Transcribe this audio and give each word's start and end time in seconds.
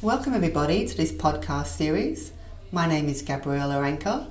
Welcome, 0.00 0.32
everybody, 0.32 0.86
to 0.86 0.96
this 0.96 1.12
podcast 1.12 1.66
series. 1.66 2.32
My 2.72 2.86
name 2.86 3.10
is 3.10 3.20
Gabriella 3.20 3.82
Anker, 3.82 4.26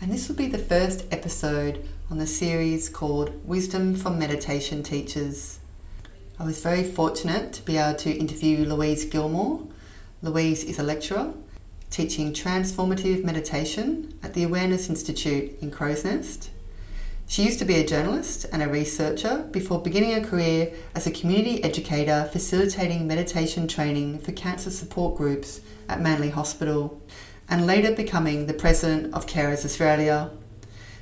and 0.00 0.12
this 0.12 0.28
will 0.28 0.36
be 0.36 0.46
the 0.46 0.58
first 0.58 1.04
episode 1.10 1.84
on 2.12 2.18
the 2.18 2.28
series 2.28 2.88
called 2.88 3.44
Wisdom 3.44 3.96
from 3.96 4.20
Meditation 4.20 4.84
Teachers. 4.84 5.58
I 6.38 6.44
was 6.44 6.62
very 6.62 6.84
fortunate 6.84 7.52
to 7.54 7.62
be 7.62 7.78
able 7.78 7.98
to 7.98 8.16
interview 8.16 8.64
Louise 8.64 9.04
Gilmore. 9.04 9.66
Louise 10.22 10.62
is 10.62 10.78
a 10.78 10.84
lecturer 10.84 11.34
teaching 11.90 12.32
transformative 12.32 13.24
meditation 13.24 14.16
at 14.22 14.34
the 14.34 14.44
Awareness 14.44 14.88
Institute 14.88 15.60
in 15.60 15.72
Crow's 15.72 16.04
Nest. 16.04 16.50
She 17.28 17.42
used 17.42 17.58
to 17.58 17.64
be 17.64 17.74
a 17.74 17.86
journalist 17.86 18.46
and 18.52 18.62
a 18.62 18.68
researcher 18.68 19.48
before 19.50 19.82
beginning 19.82 20.14
a 20.14 20.24
career 20.24 20.72
as 20.94 21.06
a 21.06 21.10
community 21.10 21.62
educator 21.64 22.28
facilitating 22.32 23.06
meditation 23.06 23.66
training 23.66 24.20
for 24.20 24.30
cancer 24.32 24.70
support 24.70 25.16
groups 25.16 25.60
at 25.88 26.00
Manly 26.00 26.30
Hospital 26.30 27.02
and 27.48 27.66
later 27.66 27.92
becoming 27.92 28.46
the 28.46 28.54
president 28.54 29.12
of 29.12 29.26
Carers 29.26 29.64
Australia. 29.64 30.30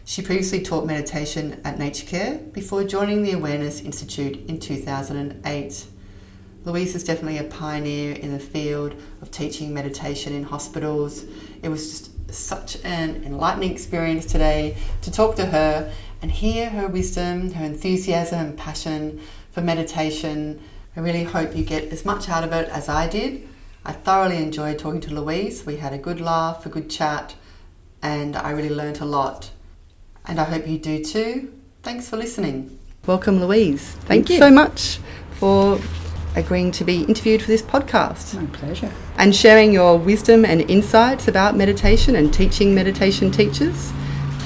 She 0.06 0.23
previously 0.23 0.62
taught 0.62 0.87
meditation 0.87 1.60
at 1.62 1.79
Nature 1.79 2.06
Care 2.06 2.38
before 2.38 2.84
joining 2.84 3.23
the 3.23 3.32
Awareness 3.32 3.82
Institute 3.82 4.48
in 4.48 4.59
2008. 4.59 5.87
Louise 6.65 6.95
is 6.95 7.04
definitely 7.04 7.37
a 7.37 7.45
pioneer 7.45 8.15
in 8.15 8.32
the 8.32 8.41
field 8.41 8.95
of 9.20 9.30
teaching 9.30 9.74
meditation 9.74 10.32
in 10.32 10.45
hospitals. 10.45 11.27
It 11.62 11.68
was 11.68 11.91
just 11.91 12.10
such 12.34 12.82
an 12.84 13.23
enlightening 13.24 13.70
experience 13.70 14.27
today 14.27 14.77
to 15.02 15.10
talk 15.10 15.37
to 15.37 15.46
her 15.46 15.93
and 16.24 16.33
hear 16.33 16.70
her 16.70 16.88
wisdom, 16.88 17.52
her 17.52 17.66
enthusiasm, 17.66 18.38
and 18.41 18.56
passion 18.56 19.21
for 19.51 19.60
meditation. 19.60 20.59
I 20.96 21.01
really 21.01 21.24
hope 21.24 21.54
you 21.54 21.62
get 21.62 21.93
as 21.93 22.07
much 22.07 22.30
out 22.30 22.43
of 22.43 22.51
it 22.54 22.66
as 22.71 22.88
I 22.88 23.07
did. 23.09 23.46
I 23.85 23.93
thoroughly 23.93 24.38
enjoyed 24.38 24.79
talking 24.79 25.02
to 25.02 25.13
Louise. 25.13 25.66
We 25.66 25.76
had 25.76 25.93
a 25.93 25.98
good 25.98 26.23
laugh, 26.23 26.65
a 26.65 26.71
good 26.71 26.88
chat, 26.88 27.35
and 28.01 28.37
I 28.37 28.52
really 28.52 28.71
learnt 28.71 29.02
a 29.02 29.04
lot. 29.04 29.51
And 30.24 30.40
I 30.40 30.45
hope 30.45 30.66
you 30.66 30.79
do 30.79 31.04
too. 31.04 31.52
Thanks 31.82 32.09
for 32.09 32.16
listening. 32.16 32.79
Welcome, 33.04 33.38
Louise. 33.38 33.82
Thank, 33.91 34.07
Thank 34.07 34.29
you 34.30 34.37
you 34.37 34.41
so 34.41 34.51
much 34.51 35.01
for 35.32 35.79
agreeing 36.37 36.73
to 36.73 36.85
be 36.85 37.02
interviewed 37.02 37.43
for 37.43 37.48
this 37.48 37.60
podcast 37.60 38.41
My 38.41 38.46
pleasure. 38.46 38.91
and 39.18 39.37
sharing 39.37 39.74
your 39.74 39.98
wisdom 39.98 40.46
and 40.46 40.63
insights 40.70 41.29
about 41.29 41.54
meditation 41.54 42.16
and 42.16 42.32
teaching 42.32 42.74
meditation 42.74 43.30
teachers. 43.30 43.93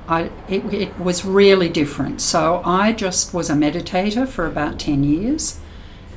I 0.08 0.30
it, 0.50 0.66
it 0.74 1.00
was 1.00 1.24
really 1.26 1.70
different. 1.70 2.20
So 2.22 2.62
I 2.66 2.94
just 2.94 3.34
was 3.34 3.50
a 3.50 3.54
meditator 3.54 4.28
for 4.28 4.48
about 4.48 4.80
ten 4.80 5.04
years, 5.04 5.60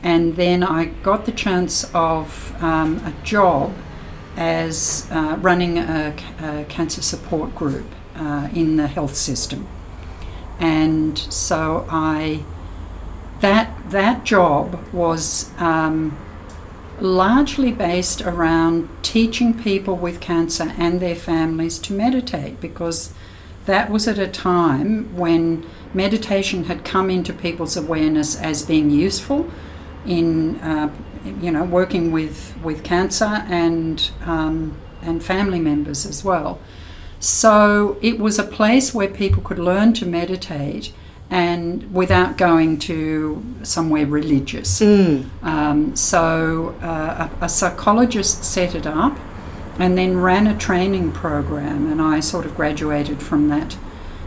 and 0.02 0.36
then 0.36 0.62
I 0.62 0.86
got 1.02 1.26
the 1.26 1.32
chance 1.32 1.84
of 1.92 2.54
um, 2.62 2.96
a 3.04 3.12
job 3.24 3.72
as 4.36 5.06
uh, 5.10 5.36
running 5.40 5.78
a, 5.78 6.14
a 6.40 6.64
cancer 6.68 7.02
support 7.02 7.54
group 7.54 7.86
uh, 8.16 8.48
in 8.54 8.76
the 8.76 8.86
health 8.86 9.14
system. 9.14 9.66
And 10.58 11.18
so 11.18 11.86
I 11.90 12.44
that 13.40 13.90
that 13.90 14.24
job 14.24 14.82
was 14.92 15.50
um, 15.58 16.16
largely 17.00 17.72
based 17.72 18.22
around 18.22 18.88
teaching 19.02 19.52
people 19.52 19.96
with 19.96 20.20
cancer 20.20 20.72
and 20.78 21.00
their 21.00 21.16
families 21.16 21.78
to 21.80 21.92
meditate 21.92 22.60
because 22.60 23.12
that 23.66 23.90
was 23.90 24.06
at 24.06 24.18
a 24.18 24.28
time 24.28 25.14
when 25.16 25.66
meditation 25.92 26.64
had 26.64 26.84
come 26.84 27.10
into 27.10 27.32
people's 27.32 27.76
awareness 27.76 28.36
as 28.36 28.62
being 28.62 28.90
useful 28.90 29.50
in 30.06 30.56
uh, 30.60 30.92
you 31.24 31.50
know 31.50 31.64
working 31.64 32.12
with 32.12 32.54
with 32.62 32.82
cancer 32.84 33.44
and 33.48 34.10
um, 34.24 34.76
and 35.02 35.22
family 35.22 35.60
members 35.60 36.06
as 36.06 36.24
well. 36.24 36.58
So 37.20 37.96
it 38.02 38.18
was 38.18 38.38
a 38.38 38.44
place 38.44 38.92
where 38.92 39.08
people 39.08 39.42
could 39.42 39.58
learn 39.58 39.94
to 39.94 40.06
meditate 40.06 40.92
and 41.30 41.92
without 41.92 42.36
going 42.36 42.78
to 42.78 43.42
somewhere 43.62 44.06
religious. 44.06 44.80
Mm. 44.80 45.30
Um, 45.42 45.96
so 45.96 46.76
uh, 46.82 47.28
a, 47.40 47.44
a 47.46 47.48
psychologist 47.48 48.44
set 48.44 48.74
it 48.74 48.86
up 48.86 49.18
and 49.78 49.96
then 49.98 50.18
ran 50.18 50.46
a 50.46 50.56
training 50.56 51.12
program, 51.12 51.90
and 51.90 52.00
I 52.00 52.20
sort 52.20 52.46
of 52.46 52.54
graduated 52.54 53.22
from 53.22 53.48
that 53.48 53.76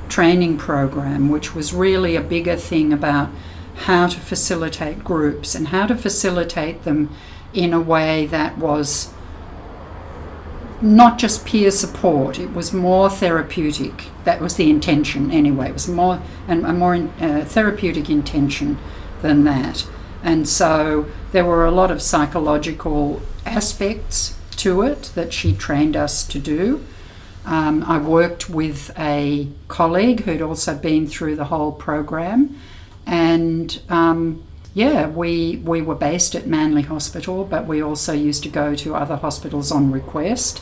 training 0.09 0.57
program, 0.57 1.29
which 1.29 1.55
was 1.55 1.73
really 1.73 2.15
a 2.15 2.21
bigger 2.21 2.55
thing 2.55 2.91
about 2.91 3.29
how 3.77 4.07
to 4.07 4.19
facilitate 4.19 5.03
groups 5.03 5.55
and 5.55 5.69
how 5.69 5.85
to 5.87 5.95
facilitate 5.95 6.83
them 6.83 7.09
in 7.53 7.73
a 7.73 7.79
way 7.79 8.25
that 8.25 8.57
was 8.57 9.13
not 10.81 11.17
just 11.17 11.45
peer 11.45 11.71
support, 11.71 12.37
it 12.37 12.53
was 12.53 12.71
more 12.71 13.09
therapeutic. 13.09 14.05
That 14.25 14.41
was 14.41 14.55
the 14.55 14.69
intention, 14.69 15.31
anyway. 15.31 15.69
It 15.69 15.73
was 15.73 15.87
more 15.87 16.21
and 16.47 16.65
a 16.65 16.73
more 16.73 16.95
uh, 16.95 17.45
therapeutic 17.45 18.09
intention 18.09 18.77
than 19.21 19.43
that. 19.45 19.87
And 20.23 20.47
so 20.47 21.07
there 21.31 21.45
were 21.45 21.65
a 21.65 21.71
lot 21.71 21.89
of 21.89 22.01
psychological 22.01 23.21
aspects 23.45 24.35
to 24.57 24.81
it 24.81 25.11
that 25.15 25.33
she 25.33 25.53
trained 25.53 25.95
us 25.95 26.25
to 26.27 26.39
do. 26.39 26.83
Um, 27.45 27.83
I 27.83 27.97
worked 27.97 28.49
with 28.49 28.91
a 28.99 29.47
colleague 29.67 30.21
who'd 30.21 30.41
also 30.41 30.75
been 30.75 31.07
through 31.07 31.37
the 31.37 31.45
whole 31.45 31.71
program, 31.71 32.59
and 33.07 33.81
um, 33.89 34.43
yeah, 34.73 35.07
we 35.07 35.57
we 35.57 35.81
were 35.81 35.95
based 35.95 36.35
at 36.35 36.45
Manly 36.45 36.83
Hospital, 36.83 37.45
but 37.45 37.65
we 37.65 37.81
also 37.81 38.13
used 38.13 38.43
to 38.43 38.49
go 38.49 38.75
to 38.75 38.93
other 38.93 39.15
hospitals 39.15 39.71
on 39.71 39.91
request, 39.91 40.61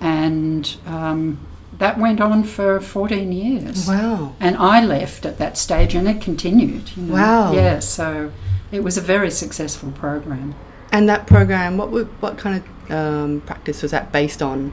and 0.00 0.74
um, 0.86 1.46
that 1.78 1.98
went 1.98 2.20
on 2.20 2.44
for 2.44 2.80
14 2.80 3.32
years. 3.32 3.88
Wow. 3.88 4.34
And 4.40 4.56
I 4.56 4.84
left 4.84 5.26
at 5.26 5.38
that 5.38 5.58
stage, 5.58 5.94
and 5.94 6.08
it 6.08 6.20
continued. 6.20 6.96
You 6.96 7.02
know? 7.02 7.14
Wow. 7.14 7.52
Yeah, 7.52 7.80
so 7.80 8.32
it 8.70 8.84
was 8.84 8.96
a 8.96 9.02
very 9.02 9.30
successful 9.30 9.90
program. 9.92 10.54
And 10.92 11.08
that 11.08 11.26
program, 11.26 11.76
what 11.76 11.90
what 11.90 12.38
kind 12.38 12.62
of 12.62 12.90
um, 12.90 13.40
practice 13.42 13.82
was 13.82 13.90
that 13.90 14.12
based 14.12 14.40
on? 14.40 14.72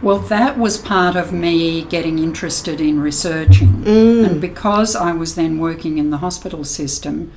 Well, 0.00 0.20
that 0.20 0.56
was 0.56 0.78
part 0.78 1.16
of 1.16 1.32
me 1.32 1.82
getting 1.82 2.20
interested 2.20 2.80
in 2.80 3.00
researching. 3.00 3.82
Mm. 3.82 4.26
And 4.26 4.40
because 4.40 4.94
I 4.94 5.12
was 5.12 5.34
then 5.34 5.58
working 5.58 5.98
in 5.98 6.10
the 6.10 6.18
hospital 6.18 6.62
system, 6.62 7.32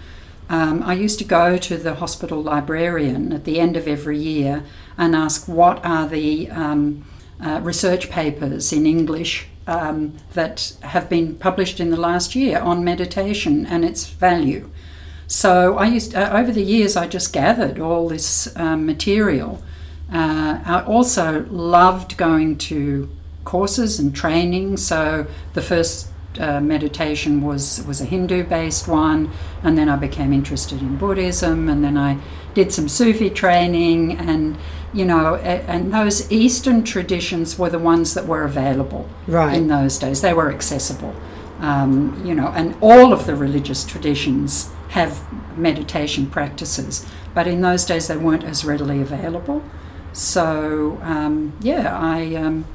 um, 0.48 0.84
I 0.84 0.94
used 0.94 1.18
to 1.20 1.26
go 1.26 1.58
to 1.58 1.78
the 1.78 1.96
hospital 1.96 2.44
librarian 2.44 3.34
at 3.34 3.46
the 3.46 3.60
end 3.60 3.78
of 3.78 3.88
every 3.88 4.20
year 4.20 4.64
and 4.98 5.16
ask 5.16 5.48
what 5.48 5.84
are 5.84 6.08
the 6.08 6.52
um, 6.52 7.06
uh, 7.44 7.62
research 7.64 8.10
papers 8.12 8.72
in 8.72 8.86
English 8.86 9.48
um, 9.66 10.18
that 10.34 10.74
have 10.82 11.10
been 11.10 11.36
published 11.36 11.80
in 11.80 11.90
the 11.90 11.98
last 11.98 12.36
year 12.36 12.60
on 12.60 12.84
meditation 12.84 13.66
and 13.66 13.84
its 13.84 14.06
value. 14.06 14.70
So 15.26 15.78
I 15.78 15.86
used 15.86 16.14
uh, 16.14 16.30
over 16.34 16.52
the 16.52 16.64
years 16.64 16.96
I 16.96 17.08
just 17.08 17.32
gathered 17.32 17.80
all 17.80 18.10
this 18.10 18.54
um, 18.58 18.86
material. 18.86 19.64
Uh, 20.12 20.60
I 20.66 20.84
also 20.84 21.46
loved 21.50 22.18
going 22.18 22.58
to 22.58 23.10
courses 23.46 24.00
and 24.00 24.16
training. 24.16 24.78
So 24.78 25.26
the 25.54 25.62
first 25.62 26.10
uh, 26.40 26.62
meditation 26.62 27.42
was 27.42 27.84
was 27.86 28.02
a 28.02 28.06
Hindu 28.06 28.44
based 28.44 28.88
one, 28.88 29.32
and 29.64 29.78
then 29.78 29.90
I 29.90 29.96
became 29.96 30.34
interested 30.34 30.82
in 30.82 30.98
Buddhism, 30.98 31.70
and 31.70 31.84
then 31.84 31.98
I 31.98 32.18
did 32.54 32.72
some 32.72 32.88
Sufi 32.88 33.30
training, 33.30 34.18
and 34.18 34.58
you 34.94 35.06
know, 35.06 35.36
and 35.36 35.94
those 35.94 36.32
Eastern 36.32 36.84
traditions 36.84 37.58
were 37.58 37.70
the 37.70 37.80
ones 37.80 38.14
that 38.14 38.28
were 38.28 38.44
available 38.44 39.10
right. 39.28 39.56
in 39.56 39.68
those 39.68 39.98
days. 39.98 40.22
They 40.22 40.34
were 40.34 40.52
accessible, 40.52 41.16
um, 41.60 42.22
you 42.26 42.36
know, 42.36 42.48
and 42.48 42.76
all 42.82 43.14
of 43.14 43.26
the 43.26 43.36
religious 43.36 43.86
traditions 43.86 44.70
have 44.90 45.22
meditation 45.58 46.26
practices, 46.28 47.06
but 47.34 47.48
in 47.48 47.62
those 47.62 47.86
days 47.86 48.08
they 48.08 48.18
weren't 48.18 48.44
as 48.44 48.66
readily 48.66 49.02
available. 49.02 49.64
So 50.14 51.00
um, 51.04 51.54
yeah, 51.62 51.98
I, 51.98 52.36
um, 52.36 52.66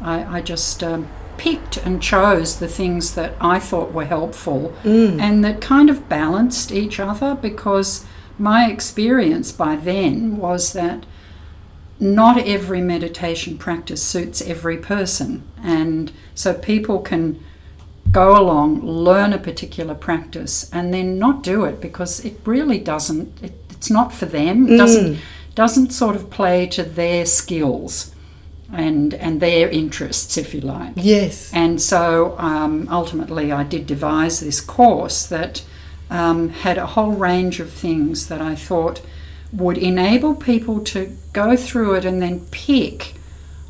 I, 0.00 0.38
I 0.38 0.40
just 0.40 0.82
um, 0.82 1.08
picked 1.36 1.76
and 1.78 2.02
chose 2.02 2.58
the 2.58 2.68
things 2.68 3.14
that 3.14 3.34
I 3.40 3.58
thought 3.58 3.92
were 3.92 4.04
helpful 4.06 4.74
Mm. 4.84 5.20
and 5.20 5.44
that 5.44 5.60
kind 5.60 5.88
of 5.90 6.08
balanced 6.08 6.72
each 6.72 6.98
other 6.98 7.34
because 7.34 8.04
my 8.38 8.70
experience 8.70 9.52
by 9.52 9.76
then 9.76 10.36
was 10.38 10.72
that 10.72 11.04
not 12.00 12.38
every 12.38 12.80
meditation 12.80 13.58
practice 13.58 14.02
suits 14.02 14.40
every 14.42 14.76
person. 14.76 15.42
And 15.62 16.12
so 16.34 16.54
people 16.54 17.00
can 17.00 17.42
go 18.12 18.40
along, 18.40 18.82
learn 18.86 19.32
a 19.32 19.38
particular 19.38 19.94
practice, 19.94 20.70
and 20.72 20.94
then 20.94 21.18
not 21.18 21.42
do 21.42 21.64
it 21.64 21.80
because 21.80 22.24
it 22.24 22.38
really 22.44 22.78
doesn't, 22.78 23.42
it, 23.42 23.52
it's 23.70 23.90
not 23.90 24.12
for 24.12 24.26
them. 24.26 24.68
It 24.68 24.76
doesn't, 24.76 25.18
doesn't 25.58 25.90
sort 25.90 26.14
of 26.14 26.30
play 26.30 26.68
to 26.68 26.84
their 26.84 27.26
skills 27.26 28.14
and, 28.72 29.12
and 29.14 29.40
their 29.40 29.68
interests, 29.68 30.38
if 30.38 30.54
you 30.54 30.60
like. 30.60 30.92
Yes. 30.94 31.52
And 31.52 31.82
so 31.82 32.36
um, 32.38 32.86
ultimately, 32.88 33.50
I 33.50 33.64
did 33.64 33.84
devise 33.84 34.38
this 34.38 34.60
course 34.60 35.26
that 35.26 35.64
um, 36.10 36.50
had 36.50 36.78
a 36.78 36.86
whole 36.86 37.10
range 37.10 37.58
of 37.58 37.72
things 37.72 38.28
that 38.28 38.40
I 38.40 38.54
thought 38.54 39.02
would 39.52 39.76
enable 39.78 40.36
people 40.36 40.78
to 40.84 41.16
go 41.32 41.56
through 41.56 41.96
it 41.96 42.04
and 42.04 42.22
then 42.22 42.46
pick 42.52 43.14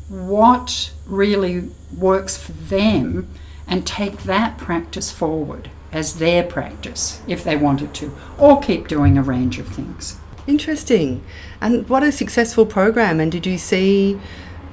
what 0.09 0.91
really 1.07 1.71
works 1.97 2.37
for 2.37 2.51
them 2.51 3.29
and 3.67 3.87
take 3.87 4.25
that 4.25 4.59
practice 4.59 5.09
forward 5.11 5.71
as 5.91 6.19
their 6.19 6.43
practice 6.43 7.19
if 7.27 7.43
they 7.43 7.57
wanted 7.57 7.95
to, 7.95 8.15
or 8.37 8.61
keep 8.61 8.87
doing 8.87 9.17
a 9.17 9.23
range 9.23 9.57
of 9.57 9.67
things. 9.67 10.19
Interesting. 10.49 11.21
And 11.61 11.87
what 11.87 12.01
a 12.03 12.11
successful 12.11 12.65
program. 12.65 13.19
And 13.19 13.31
did 13.31 13.45
you 13.45 13.57
see 13.59 14.19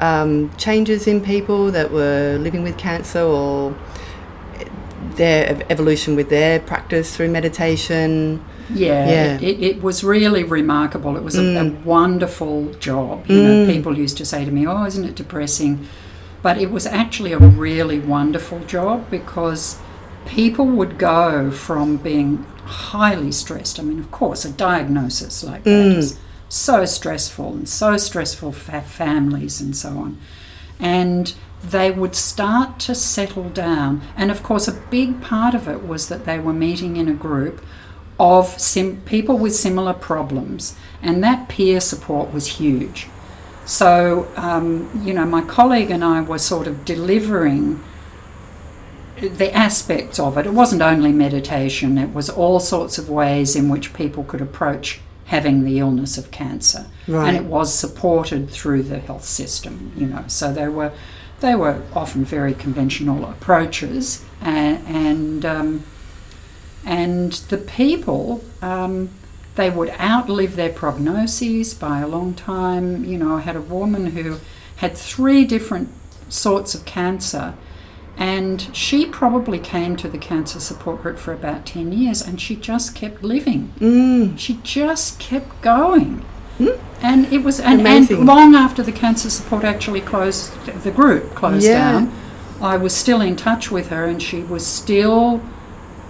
um, 0.00 0.50
changes 0.56 1.06
in 1.06 1.20
people 1.20 1.70
that 1.72 1.90
were 1.92 2.38
living 2.40 2.62
with 2.62 2.78
cancer 2.78 3.20
or 3.20 3.76
their 5.16 5.64
evolution 5.70 6.16
with 6.16 6.28
their 6.30 6.60
practice 6.60 7.14
through 7.14 7.30
meditation? 7.30 8.42
Yeah, 8.72 9.08
Yeah. 9.08 9.38
It, 9.48 9.62
it, 9.62 9.82
was 9.82 10.02
really 10.02 10.42
remarkable. 10.44 11.16
It 11.16 11.22
was 11.22 11.36
a, 11.36 11.42
a 11.42 11.64
Mm. 11.64 11.84
wonderful 11.84 12.72
job. 12.80 13.26
You 13.28 13.42
know, 13.42 13.54
Mm. 13.66 13.72
people 13.74 13.96
used 13.98 14.16
to 14.16 14.24
say 14.24 14.44
to 14.44 14.50
me, 14.50 14.66
"Oh, 14.66 14.84
isn't 14.84 15.04
it 15.04 15.14
depressing?" 15.14 15.86
But 16.42 16.58
it 16.58 16.70
was 16.72 16.84
actually 16.86 17.32
a 17.32 17.38
really 17.38 18.00
wonderful 18.00 18.60
job 18.66 19.04
because 19.10 19.76
people 20.26 20.66
would 20.78 20.98
go 20.98 21.50
from 21.52 21.96
being 21.98 22.44
highly 22.66 23.32
stressed. 23.32 23.78
I 23.80 23.82
mean, 23.82 23.98
of 23.98 24.10
course, 24.10 24.44
a 24.44 24.50
diagnosis 24.50 25.42
like 25.42 25.64
that 25.64 25.70
Mm. 25.70 25.96
is 25.98 26.18
so 26.48 26.84
stressful 26.84 27.52
and 27.52 27.68
so 27.68 27.96
stressful 27.96 28.52
for 28.52 28.80
families 28.80 29.60
and 29.60 29.76
so 29.76 29.88
on. 29.90 30.18
And 30.78 31.34
they 31.68 31.90
would 31.90 32.14
start 32.14 32.78
to 32.80 32.94
settle 32.94 33.48
down. 33.48 34.02
And 34.16 34.30
of 34.30 34.42
course, 34.42 34.68
a 34.68 34.72
big 34.90 35.20
part 35.20 35.54
of 35.54 35.66
it 35.68 35.86
was 35.86 36.08
that 36.08 36.24
they 36.26 36.38
were 36.38 36.52
meeting 36.52 36.96
in 36.96 37.08
a 37.08 37.14
group 37.14 37.64
of 38.18 38.58
sim- 38.60 39.00
people 39.04 39.36
with 39.38 39.54
similar 39.54 39.92
problems, 39.92 40.74
and 41.02 41.22
that 41.24 41.48
peer 41.48 41.80
support 41.80 42.32
was 42.32 42.46
huge. 42.58 43.08
So, 43.64 44.28
um, 44.36 44.88
you 45.04 45.12
know, 45.12 45.24
my 45.26 45.42
colleague 45.42 45.90
and 45.90 46.04
I 46.04 46.20
were 46.20 46.38
sort 46.38 46.66
of 46.66 46.84
delivering 46.84 47.80
the 49.20 49.52
aspects 49.52 50.18
of 50.18 50.36
it. 50.38 50.46
It 50.46 50.52
wasn't 50.52 50.82
only 50.82 51.12
meditation, 51.12 51.98
it 51.98 52.12
was 52.12 52.28
all 52.28 52.60
sorts 52.60 52.98
of 52.98 53.08
ways 53.08 53.56
in 53.56 53.68
which 53.68 53.94
people 53.94 54.24
could 54.24 54.40
approach 54.40 55.00
having 55.26 55.64
the 55.64 55.78
illness 55.78 56.16
of 56.16 56.30
cancer. 56.30 56.86
Right. 57.08 57.28
And 57.28 57.36
it 57.36 57.44
was 57.44 57.74
supported 57.74 58.48
through 58.50 58.84
the 58.84 58.98
health 58.98 59.24
system, 59.24 59.92
you 59.96 60.06
know. 60.06 60.24
So 60.28 60.52
they 60.52 60.68
were 60.68 60.92
they 61.40 61.54
were 61.54 61.82
often 61.94 62.24
very 62.24 62.54
conventional 62.54 63.24
approaches 63.24 64.24
and 64.40 64.86
and 64.86 65.44
um, 65.44 65.84
and 66.84 67.32
the 67.32 67.58
people 67.58 68.44
um, 68.62 69.10
they 69.56 69.70
would 69.70 69.90
outlive 69.98 70.54
their 70.56 70.70
prognoses 70.70 71.78
by 71.78 72.00
a 72.00 72.06
long 72.06 72.34
time. 72.34 73.04
You 73.04 73.18
know, 73.18 73.36
I 73.36 73.40
had 73.40 73.56
a 73.56 73.60
woman 73.60 74.06
who 74.06 74.38
had 74.76 74.96
three 74.96 75.44
different 75.44 75.88
sorts 76.28 76.74
of 76.74 76.84
cancer, 76.84 77.54
and 78.18 78.68
she 78.74 79.06
probably 79.06 79.58
came 79.58 79.96
to 79.96 80.08
the 80.08 80.18
cancer 80.18 80.58
support 80.60 81.02
group 81.02 81.18
for 81.18 81.32
about 81.32 81.66
10 81.66 81.92
years 81.92 82.22
and 82.22 82.40
she 82.40 82.56
just 82.56 82.94
kept 82.94 83.22
living. 83.22 83.72
Mm. 83.78 84.38
She 84.38 84.58
just 84.62 85.18
kept 85.18 85.60
going. 85.62 86.24
Hmm. 86.58 86.68
And 87.02 87.30
it 87.30 87.44
was, 87.44 87.60
and, 87.60 87.86
and 87.86 88.08
long 88.26 88.54
after 88.54 88.82
the 88.82 88.92
cancer 88.92 89.28
support 89.28 89.64
actually 89.64 90.00
closed, 90.00 90.54
the 90.82 90.90
group 90.90 91.34
closed 91.34 91.66
Yeah. 91.66 91.92
down, 91.92 92.12
I 92.62 92.78
was 92.78 92.94
still 92.96 93.20
in 93.20 93.36
touch 93.36 93.70
with 93.70 93.88
her 93.88 94.06
and 94.06 94.22
she 94.22 94.40
was 94.42 94.66
still 94.66 95.42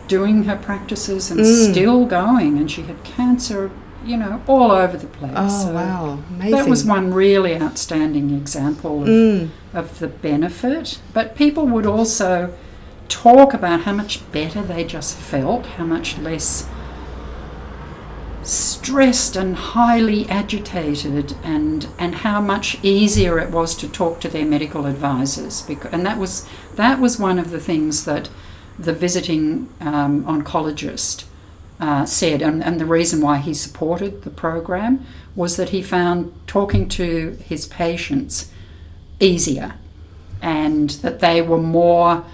doing 0.06 0.44
her 0.44 0.54
practices 0.56 1.32
and 1.32 1.40
Mm. 1.40 1.72
still 1.72 2.06
going. 2.06 2.56
And 2.58 2.70
she 2.70 2.82
had 2.82 3.02
cancer, 3.02 3.72
you 4.06 4.16
know, 4.16 4.40
all 4.46 4.70
over 4.70 4.96
the 4.96 5.06
place. 5.06 5.32
Oh, 5.34 5.48
So 5.66 5.72
wow. 5.72 6.18
Amazing. 6.30 6.50
That 6.52 6.68
was 6.68 6.84
one 6.84 7.12
really 7.12 7.60
outstanding 7.60 8.30
example 8.30 9.02
of, 9.02 9.08
Mm. 9.08 9.48
of 9.75 9.98
the 9.98 10.08
benefit. 10.08 11.00
But 11.12 11.34
people 11.34 11.66
would 11.66 11.86
also 11.86 12.52
talk 13.08 13.54
about 13.54 13.82
how 13.82 13.92
much 13.92 14.20
better 14.32 14.62
they 14.62 14.84
just 14.84 15.16
felt, 15.16 15.66
how 15.78 15.84
much 15.84 16.18
less 16.18 16.66
stressed 18.42 19.34
and 19.34 19.56
highly 19.56 20.28
agitated 20.28 21.34
and 21.42 21.88
and 21.98 22.16
how 22.16 22.40
much 22.40 22.78
easier 22.82 23.40
it 23.40 23.50
was 23.50 23.75
to 23.75 23.88
talk 23.88 24.20
to 24.20 24.28
their 24.28 24.44
medical 24.44 24.86
advisors 24.86 25.62
because, 25.62 25.92
and 25.92 26.06
that 26.06 26.16
was 26.16 26.46
that 26.76 27.00
was 27.00 27.18
one 27.18 27.40
of 27.40 27.50
the 27.50 27.58
things 27.58 28.04
that 28.04 28.28
the 28.78 28.92
visiting 28.92 29.68
um, 29.80 30.22
oncologist 30.25 31.25
uh, 31.80 32.04
said 32.06 32.42
and, 32.42 32.62
and 32.64 32.80
the 32.80 32.87
reason 32.87 33.21
why 33.21 33.38
he 33.38 33.52
supported 33.52 34.23
the 34.23 34.30
program 34.30 35.04
was 35.35 35.56
that 35.56 35.71
he 35.71 35.83
found 35.83 36.33
talking 36.47 36.88
to 36.88 37.37
his 37.45 37.66
patients 37.66 38.50
easier 39.21 39.75
and 40.42 40.90
that 40.90 41.21
they 41.21 41.40
were 41.42 41.61
more 41.61 42.25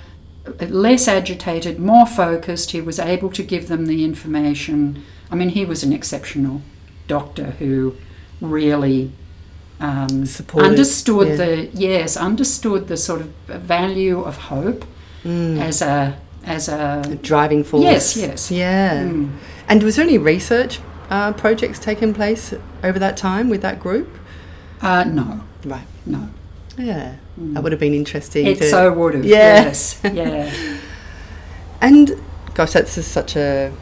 less 0.61 1.07
agitated 1.09 1.79
more 1.79 2.07
focused 2.07 2.73
he 2.73 2.81
was 2.81 2.99
able 2.99 3.31
to 3.31 3.43
give 3.43 3.69
them 3.69 3.87
the 3.87 4.05
information 4.05 5.03
i 5.31 5.35
mean 5.35 5.51
he 5.51 5.65
was 5.65 5.83
an 5.83 5.93
exceptional 5.93 6.61
doctor 7.07 7.53
who 7.59 7.95
really 8.41 9.13
um, 9.81 10.27
Supported, 10.27 10.69
understood 10.69 11.29
yeah. 11.29 11.37
the 11.37 11.71
yes 11.75 12.17
understood 12.17 12.89
the 12.89 12.97
sort 12.97 13.21
of 13.21 13.27
value 13.47 14.21
of 14.23 14.37
hope 14.37 14.85
Mm. 15.25 15.61
as 15.61 15.81
a 15.83 16.19
as 16.45 16.69
A 16.69 17.03
a 17.11 17.15
driving 17.17 17.65
force. 17.65 17.83
Yes, 17.85 18.17
yes. 18.17 18.51
Yeah. 18.51 19.05
Mm. 19.05 19.31
And 19.69 19.83
was 19.83 19.97
there 19.97 20.05
any 20.05 20.19
research 20.19 20.81
uh, 21.11 21.33
projects 21.33 21.79
taking 21.79 22.15
place 22.15 22.55
over 22.83 22.99
that 22.99 23.17
time 23.17 23.49
with 23.51 23.63
that 23.63 23.79
group? 23.81 24.09
uh, 24.83 25.05
no 25.05 25.41
Right. 25.65 25.87
no 26.07 26.29
Yeah. 26.77 27.15
Mm. 27.41 27.55
That 27.55 27.63
would 27.63 27.73
have 27.73 27.81
been 27.81 27.95
interesting. 27.95 28.47
it 28.47 28.59
to, 28.59 28.69
so 28.69 28.93
would 28.93 29.15
have 29.15 29.25
Yeah. 29.25 29.65
yes 29.65 30.01
yeah 30.13 30.51
And 31.81 32.17
gosh, 32.55 32.73
that's 32.73 32.95
just 32.95 33.13
such 33.13 33.37
a. 33.37 33.73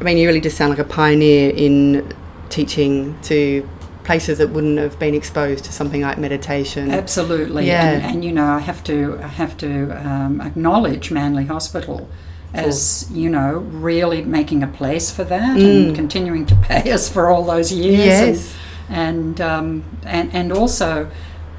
I 0.00 0.02
mean, 0.02 0.16
you 0.18 0.26
really 0.28 0.40
just 0.40 0.56
sound 0.56 0.70
like 0.70 0.78
a 0.78 0.84
pioneer 0.84 1.50
in 1.50 2.04
teaching 2.48 3.16
to 3.22 3.68
places 4.10 4.38
that 4.38 4.50
wouldn't 4.50 4.76
have 4.76 4.98
been 4.98 5.14
exposed 5.14 5.64
to 5.64 5.72
something 5.72 6.00
like 6.00 6.18
meditation. 6.18 6.90
Absolutely. 6.90 7.68
Yeah. 7.68 7.90
And, 7.90 8.02
and 8.04 8.24
you 8.24 8.32
know, 8.32 8.44
I 8.44 8.58
have 8.58 8.82
to 8.84 9.20
I 9.22 9.28
have 9.28 9.56
to 9.58 9.90
um, 10.04 10.40
acknowledge 10.40 11.12
Manly 11.12 11.44
Hospital 11.44 12.08
as 12.52 13.08
you 13.12 13.30
know 13.30 13.58
really 13.88 14.22
making 14.22 14.64
a 14.64 14.66
place 14.66 15.12
for 15.12 15.22
that 15.22 15.56
and 15.56 15.94
continuing 15.94 16.44
to 16.46 16.56
pay 16.56 16.90
us 16.90 17.08
for 17.08 17.28
all 17.30 17.44
those 17.44 17.72
years. 17.72 18.00
Mm. 18.00 18.06
Yes. 18.06 18.56
And 18.88 19.16
and 19.38 19.40
um, 19.40 19.84
and 20.02 20.34
and 20.34 20.52
also 20.52 21.08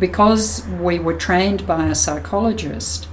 because 0.02 0.68
we 0.68 1.00
were 1.00 1.16
trained 1.16 1.66
by 1.66 1.88
a 1.88 1.96
psychologist. 1.96 3.08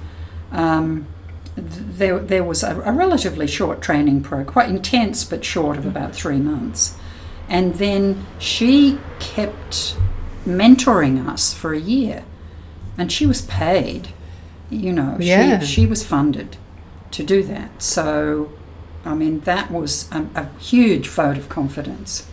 Um, 0.51 1.07
there, 1.55 2.19
there 2.19 2.43
was 2.43 2.63
a, 2.63 2.81
a 2.81 2.91
relatively 2.91 3.47
short 3.47 3.81
training 3.81 4.21
program, 4.23 4.47
quite 4.47 4.69
intense 4.69 5.23
but 5.23 5.45
short 5.45 5.77
of 5.77 5.85
about 5.85 6.13
three 6.13 6.39
months. 6.39 6.98
And 7.49 7.75
then 7.75 8.25
she 8.37 8.99
kept 9.19 9.97
mentoring 10.45 11.27
us 11.27 11.53
for 11.53 11.73
a 11.73 11.79
year. 11.79 12.23
And 12.97 13.11
she 13.11 13.25
was 13.25 13.41
paid, 13.43 14.09
you 14.69 14.91
know, 14.93 15.17
Yeah. 15.19 15.59
she, 15.59 15.65
she 15.65 15.85
was 15.85 16.03
funded 16.05 16.57
to 17.11 17.23
do 17.23 17.41
that. 17.43 17.81
So, 17.81 18.51
I 19.05 19.13
mean, 19.15 19.39
that 19.41 19.71
was 19.71 20.09
a, 20.11 20.25
a 20.35 20.45
huge 20.59 21.07
vote 21.07 21.37
of 21.37 21.49
confidence. 21.49 22.27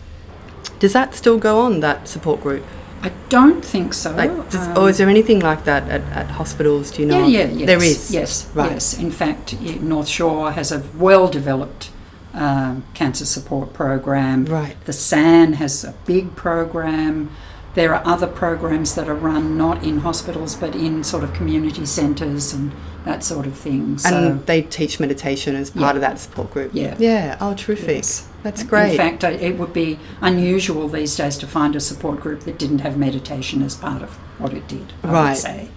Does 0.79 0.93
that 0.93 1.15
still 1.15 1.37
go 1.39 1.59
on, 1.61 1.79
that 1.79 2.07
support 2.07 2.41
group? 2.41 2.63
I 3.01 3.11
don't 3.29 3.63
think 3.63 3.93
so. 3.93 4.11
Like, 4.11 4.49
does, 4.49 4.67
um, 4.67 4.77
or 4.77 4.89
is 4.89 4.97
there 4.97 5.07
anything 5.09 5.39
like 5.39 5.63
that 5.65 5.83
at, 5.89 6.01
at 6.11 6.27
hospitals? 6.31 6.91
Do 6.91 7.01
you 7.03 7.07
know? 7.07 7.25
Yeah, 7.25 7.45
yeah, 7.45 7.45
yes. 7.59 7.67
There 7.67 7.83
is. 7.83 8.11
Yes, 8.11 8.49
Right. 8.53 8.71
yes. 8.71 8.97
In 8.97 9.11
fact, 9.11 9.59
North 9.81 10.07
Shore 10.07 10.51
has 10.51 10.71
a 10.71 10.83
well 10.97 11.27
developed 11.27 11.91
um, 12.37 12.83
cancer 12.93 13.25
support 13.25 13.73
program. 13.73 14.45
Right. 14.45 14.75
The 14.85 14.93
SAN 14.93 15.53
has 15.53 15.83
a 15.83 15.93
big 16.05 16.35
program. 16.35 17.29
There 17.73 17.93
are 17.93 18.01
other 18.05 18.27
programs 18.27 18.95
that 18.95 19.07
are 19.07 19.13
run 19.15 19.57
not 19.57 19.83
in 19.83 19.99
hospitals 19.99 20.55
but 20.55 20.75
in 20.75 21.03
sort 21.03 21.23
of 21.23 21.33
community 21.33 21.85
centres 21.85 22.53
and 22.53 22.71
that 23.05 23.23
sort 23.23 23.45
of 23.45 23.55
thing. 23.55 23.97
So, 23.99 24.09
And 24.15 24.45
they 24.47 24.61
teach 24.63 24.99
meditation 24.99 25.55
as 25.55 25.69
part 25.69 25.93
Yeah. 25.93 25.95
of 25.95 26.01
that 26.01 26.19
support 26.19 26.51
group. 26.51 26.71
Yeah. 26.73 26.95
Yeah. 26.97 27.37
Oh, 27.39 27.53
terrific. 27.53 27.97
Yes. 27.97 28.27
That's 28.43 28.63
great. 28.63 28.91
In 28.91 28.97
fact, 28.97 29.23
it 29.23 29.57
would 29.59 29.73
be 29.73 29.99
unusual 30.21 30.87
these 30.89 31.15
days 31.15 31.37
to 31.37 31.47
find 31.47 31.75
a 31.75 31.79
support 31.79 32.19
group 32.19 32.41
that 32.41 32.57
didn't 32.57 32.79
have 32.79 32.97
meditation 32.97 33.61
as 33.61 33.75
part 33.75 34.01
of 34.01 34.09
what 34.39 34.53
it 34.53 34.67
did. 34.67 34.93
I 35.03 35.11
Right. 35.11 35.69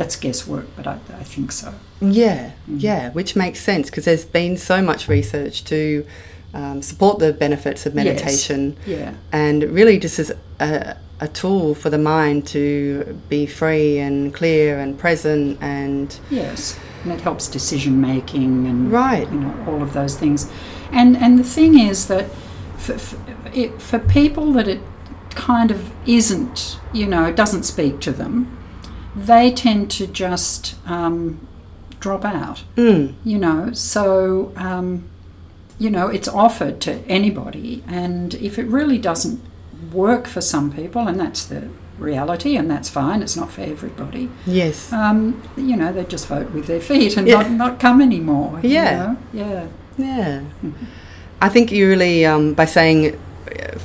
That's 0.00 0.16
guesswork, 0.16 0.66
but 0.76 0.86
I, 0.86 0.94
I 1.22 1.24
think 1.24 1.52
so. 1.52 1.74
Yeah, 2.00 2.52
Mm. 2.68 2.80
yeah, 2.88 3.10
which 3.18 3.36
makes 3.36 3.60
sense 3.60 3.90
because 3.90 4.06
there's 4.06 4.24
been 4.24 4.56
so 4.56 4.80
much 4.80 5.08
research 5.08 5.62
to 5.64 6.06
um, 6.54 6.80
support 6.82 7.18
the 7.18 7.32
benefits 7.34 7.84
of 7.86 7.94
Yes. 7.94 8.04
meditation 8.04 8.76
Yeah. 8.86 9.12
and 9.30 9.62
really 9.62 9.98
just 9.98 10.18
as 10.18 10.32
a, 10.58 10.96
a 11.20 11.28
tool 11.28 11.74
for 11.74 11.90
the 11.90 11.98
mind 11.98 12.46
to 12.48 12.64
be 13.28 13.44
free 13.46 13.98
and 13.98 14.32
clear 14.32 14.78
and 14.80 14.98
present 14.98 15.58
and 15.60 16.18
Yes, 16.30 16.78
and 17.04 17.12
it 17.12 17.20
helps 17.20 17.46
decision 17.48 18.00
making 18.00 18.66
and 18.66 18.90
Right. 18.90 19.30
you 19.30 19.38
know 19.44 19.54
all 19.68 19.82
of 19.82 19.92
those 19.92 20.16
things. 20.16 20.48
And 20.92 21.16
and 21.24 21.38
the 21.38 21.44
thing 21.56 21.78
is 21.78 22.06
that 22.06 22.24
for, 22.78 22.96
for, 22.98 23.16
it, 23.54 23.70
for 23.82 23.98
people 23.98 24.46
that 24.54 24.66
it 24.66 24.80
kind 25.34 25.70
of 25.70 25.80
isn't, 26.06 26.78
you 26.94 27.06
know, 27.06 27.24
it 27.26 27.36
doesn't 27.36 27.64
speak 27.64 28.00
to 28.00 28.12
them, 28.12 28.34
they 29.16 29.50
tend 29.50 29.90
to 29.92 30.06
just 30.06 30.74
um, 30.86 31.46
drop 31.98 32.24
out. 32.24 32.64
mm, 32.76 33.14
You 33.24 33.38
know, 33.38 33.72
so 33.72 34.52
um, 34.56 35.04
you 35.78 35.90
know 35.90 36.08
it's 36.08 36.28
offered 36.28 36.80
to 36.82 36.92
anybody, 37.08 37.82
and 37.88 38.34
if 38.34 38.58
it 38.58 38.66
really 38.66 38.98
doesn't 38.98 39.40
work 39.92 40.26
for 40.26 40.40
some 40.40 40.70
people, 40.72 41.08
and 41.08 41.18
that's 41.18 41.44
the 41.44 41.68
reality, 41.98 42.56
and 42.56 42.70
that's 42.70 42.88
fine. 42.88 43.22
It's 43.22 43.36
not 43.36 43.50
for 43.50 43.60
everybody 43.62 44.30
yes, 44.46 44.92
um, 44.92 45.42
you 45.56 45.76
know, 45.76 45.92
they 45.92 46.04
just 46.04 46.26
vote 46.28 46.50
with 46.52 46.66
their 46.66 46.80
feet 46.80 47.16
and 47.16 47.26
Yeah. 47.28 47.42
not, 47.42 47.50
not 47.50 47.80
come 47.80 48.00
anymore. 48.00 48.60
you 48.62 48.70
Yeah. 48.70 48.96
know? 48.96 49.16
Yeah. 49.32 49.66
yeah. 49.98 50.40
I 51.42 51.48
think 51.48 51.72
you 51.72 51.88
really 51.88 52.24
um, 52.26 52.54
by 52.54 52.64
saying 52.66 53.18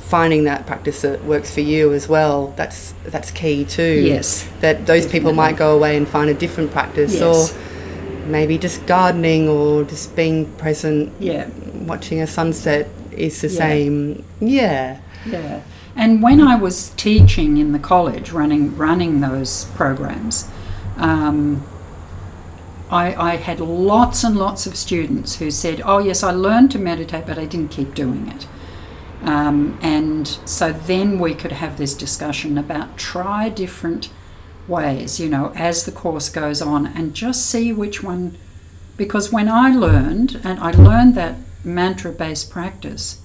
finding 0.08 0.44
that 0.44 0.66
practice 0.66 1.02
that 1.02 1.24
works 1.24 1.52
for 1.52 1.60
you 1.60 1.92
as 1.92 2.08
well. 2.08 2.52
That's 2.56 2.94
that's 3.04 3.30
key 3.30 3.64
too. 3.64 4.02
Yes. 4.04 4.48
that 4.60 4.86
those 4.86 5.06
people 5.06 5.32
might 5.32 5.56
go 5.56 5.74
away 5.74 5.96
and 5.96 6.06
find 6.06 6.30
a 6.30 6.34
different 6.34 6.70
practice 6.70 7.14
Yes. 7.14 7.22
or 7.52 8.28
maybe 8.28 8.58
just 8.58 8.84
gardening 8.86 9.48
or 9.48 9.84
just 9.84 10.14
being 10.16 10.46
present 10.58 11.12
Yeah. 11.20 11.46
watching 11.86 12.20
a 12.20 12.26
sunset 12.26 12.88
is 13.12 13.40
the 13.40 13.48
Yeah. 13.48 13.58
same 13.58 14.24
yeah 14.40 14.96
Yeah. 15.24 15.60
And 15.96 16.22
when 16.22 16.40
I 16.40 16.56
was 16.56 16.90
teaching 16.96 17.56
in 17.56 17.72
the 17.72 17.78
college, 17.78 18.30
running 18.30 18.76
running 18.76 19.20
those 19.20 19.64
programs, 19.74 20.44
um, 20.98 21.62
I, 22.90 23.32
I 23.32 23.36
had 23.36 23.58
lots 23.60 24.22
and 24.22 24.36
lots 24.36 24.66
of 24.66 24.76
students 24.76 25.36
who 25.36 25.50
said, 25.50 25.82
"Oh 25.84 25.98
yes, 25.98 26.22
I 26.22 26.30
learned 26.32 26.70
to 26.72 26.78
meditate, 26.78 27.26
but 27.26 27.38
I 27.38 27.44
didn't 27.46 27.70
keep 27.70 27.94
doing 27.94 28.30
it." 28.34 28.46
Um, 29.26 29.76
and 29.82 30.26
so 30.44 30.72
then 30.72 31.18
we 31.18 31.34
could 31.34 31.52
have 31.52 31.76
this 31.76 31.94
discussion 31.94 32.56
about 32.56 32.96
try 32.96 33.48
different 33.48 34.08
ways, 34.68 35.18
you 35.18 35.28
know, 35.28 35.52
as 35.56 35.84
the 35.84 35.92
course 35.92 36.28
goes 36.28 36.62
on, 36.62 36.86
and 36.86 37.12
just 37.12 37.44
see 37.44 37.72
which 37.72 38.02
one. 38.04 38.38
Because 38.96 39.32
when 39.32 39.48
I 39.48 39.74
learned, 39.74 40.40
and 40.44 40.60
I 40.60 40.70
learned 40.70 41.16
that 41.16 41.36
mantra-based 41.64 42.50
practice, 42.50 43.20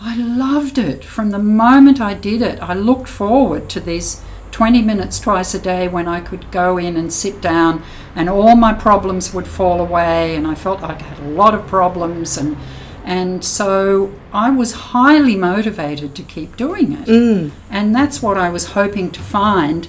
I 0.00 0.16
loved 0.16 0.78
it 0.78 1.04
from 1.04 1.30
the 1.30 1.38
moment 1.38 2.00
I 2.00 2.14
did 2.14 2.40
it. 2.40 2.58
I 2.60 2.72
looked 2.72 3.08
forward 3.08 3.68
to 3.70 3.80
these 3.80 4.22
20 4.52 4.80
minutes 4.80 5.20
twice 5.20 5.54
a 5.54 5.58
day 5.58 5.86
when 5.86 6.08
I 6.08 6.20
could 6.20 6.50
go 6.50 6.78
in 6.78 6.96
and 6.96 7.12
sit 7.12 7.42
down 7.42 7.82
and 8.14 8.30
all 8.30 8.56
my 8.56 8.72
problems 8.72 9.34
would 9.34 9.46
fall 9.46 9.80
away 9.80 10.34
and 10.34 10.46
I 10.46 10.54
felt 10.54 10.80
like 10.80 11.02
I 11.02 11.06
had 11.06 11.18
a 11.18 11.30
lot 11.30 11.54
of 11.54 11.66
problems 11.66 12.38
and 12.38 12.56
and 13.06 13.44
so 13.44 14.12
I 14.32 14.50
was 14.50 14.72
highly 14.92 15.36
motivated 15.36 16.14
to 16.16 16.22
keep 16.24 16.56
doing 16.56 16.92
it. 16.92 17.06
mm, 17.06 17.52
And 17.70 17.94
that's 17.94 18.20
what 18.20 18.36
I 18.36 18.48
was 18.50 18.64
hoping 18.72 19.10
to 19.12 19.20
find 19.20 19.86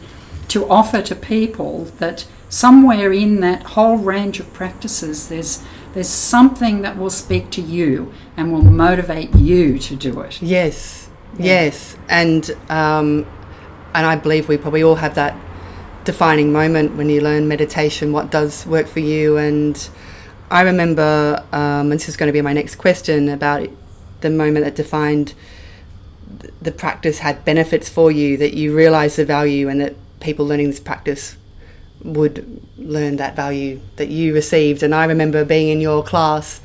to 0.50 0.70
offer 0.70 1.02
to 1.02 1.16
people 1.16 1.86
that 1.98 2.26
somewhere 2.48 3.12
in 3.12 3.40
that 3.42 3.64
whole 3.76 3.98
range 3.98 4.40
of 4.40 4.54
practices 4.54 5.28
there's 5.28 5.62
there's 5.94 6.08
something 6.08 6.82
that 6.84 6.96
will 6.98 7.10
speak 7.10 7.50
to 7.50 7.62
you 7.62 8.14
and 8.38 8.54
will 8.54 8.62
motivate 8.64 9.34
you 9.36 9.78
to 9.80 9.96
do 9.96 10.22
it. 10.22 10.42
yes 10.42 11.10
Yeah. 11.38 11.46
yes 11.64 11.98
and 12.08 12.50
um, 12.70 13.26
and 13.94 14.06
I 14.06 14.16
believe 14.16 14.48
we 14.48 14.58
probably 14.58 14.84
all 14.84 14.96
have 14.96 15.16
that 15.16 15.36
defining 16.06 16.54
moment 16.54 16.96
when 16.96 17.10
you 17.10 17.20
learn 17.20 17.48
meditation 17.48 18.14
what 18.14 18.32
does 18.32 18.66
work 18.66 18.88
for 18.88 19.02
you 19.02 19.38
and 19.38 19.76
I 20.50 20.62
remember 20.62 21.44
um, 21.52 21.92
and 21.92 21.94
this 21.94 22.10
is 22.10 22.18
going 22.18 22.28
to 22.28 22.34
be 22.34 22.42
my 22.42 22.54
next 22.54 22.76
question 22.76 23.30
about 23.30 23.70
the 24.22 24.30
moment 24.30 24.66
that 24.66 24.76
defined 24.76 25.34
the 26.62 26.72
practice 26.72 27.20
had 27.20 27.44
benefits 27.46 27.90
for 27.90 28.12
you 28.12 28.38
that 28.38 28.54
you 28.54 28.76
realized 28.76 29.18
the 29.18 29.26
value 29.26 29.70
and 29.70 29.80
that 29.82 29.96
people 30.20 30.46
learning 30.46 30.68
this 30.68 30.80
practice 30.80 31.38
would 32.04 32.62
learn 32.78 33.18
that 33.18 33.36
value 33.36 33.80
that 33.96 34.10
you 34.10 34.34
received. 34.34 34.84
And 34.84 34.94
I 34.94 35.06
remember 35.06 35.44
being 35.46 35.70
in 35.70 35.82
your 35.82 36.04
class 36.04 36.62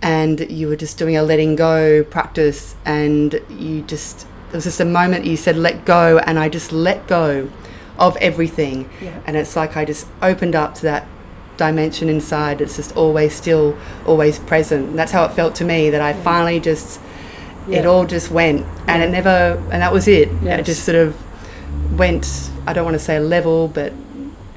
and 0.00 0.50
you 0.50 0.68
were 0.68 0.76
just 0.76 0.98
doing 0.98 1.16
a 1.16 1.22
letting 1.22 1.56
go 1.56 2.04
practice 2.04 2.74
and 2.84 3.40
you 3.50 3.82
just, 3.82 4.26
there 4.46 4.58
was 4.58 4.64
just 4.64 4.80
a 4.80 4.84
moment 4.84 5.24
you 5.24 5.36
said, 5.36 5.56
let 5.56 5.84
go. 5.84 6.18
And 6.18 6.38
I 6.38 6.48
just 6.48 6.72
let 6.72 7.06
go 7.06 7.50
of 7.98 8.16
everything. 8.16 8.88
Yeah. 9.00 9.20
And 9.26 9.36
it's 9.36 9.56
like 9.56 9.76
I 9.76 9.84
just 9.84 10.06
opened 10.20 10.54
up 10.54 10.74
to 10.76 10.82
that 10.82 11.06
dimension 11.56 12.08
inside 12.08 12.58
that's 12.58 12.76
just 12.76 12.96
always 12.96 13.34
still, 13.34 13.76
always 14.06 14.38
present. 14.38 14.90
And 14.90 14.98
that's 14.98 15.12
how 15.12 15.24
it 15.24 15.32
felt 15.32 15.54
to 15.56 15.64
me 15.64 15.90
that 15.90 16.00
I 16.00 16.12
finally 16.12 16.60
just, 16.60 17.00
it 17.70 17.86
all 17.86 18.04
just 18.06 18.30
went 18.30 18.66
and 18.88 19.02
Yeah. 19.02 19.08
it 19.08 19.10
never, 19.10 19.62
and 19.70 19.82
that 19.82 19.92
was 19.92 20.08
it. 20.08 20.28
It 20.42 20.64
just 20.64 20.84
sort 20.84 20.96
of 20.96 21.14
went, 21.98 22.50
I 22.66 22.72
don't 22.72 22.84
want 22.84 22.94
to 22.94 23.04
say 23.04 23.18
level, 23.20 23.68
but 23.68 23.92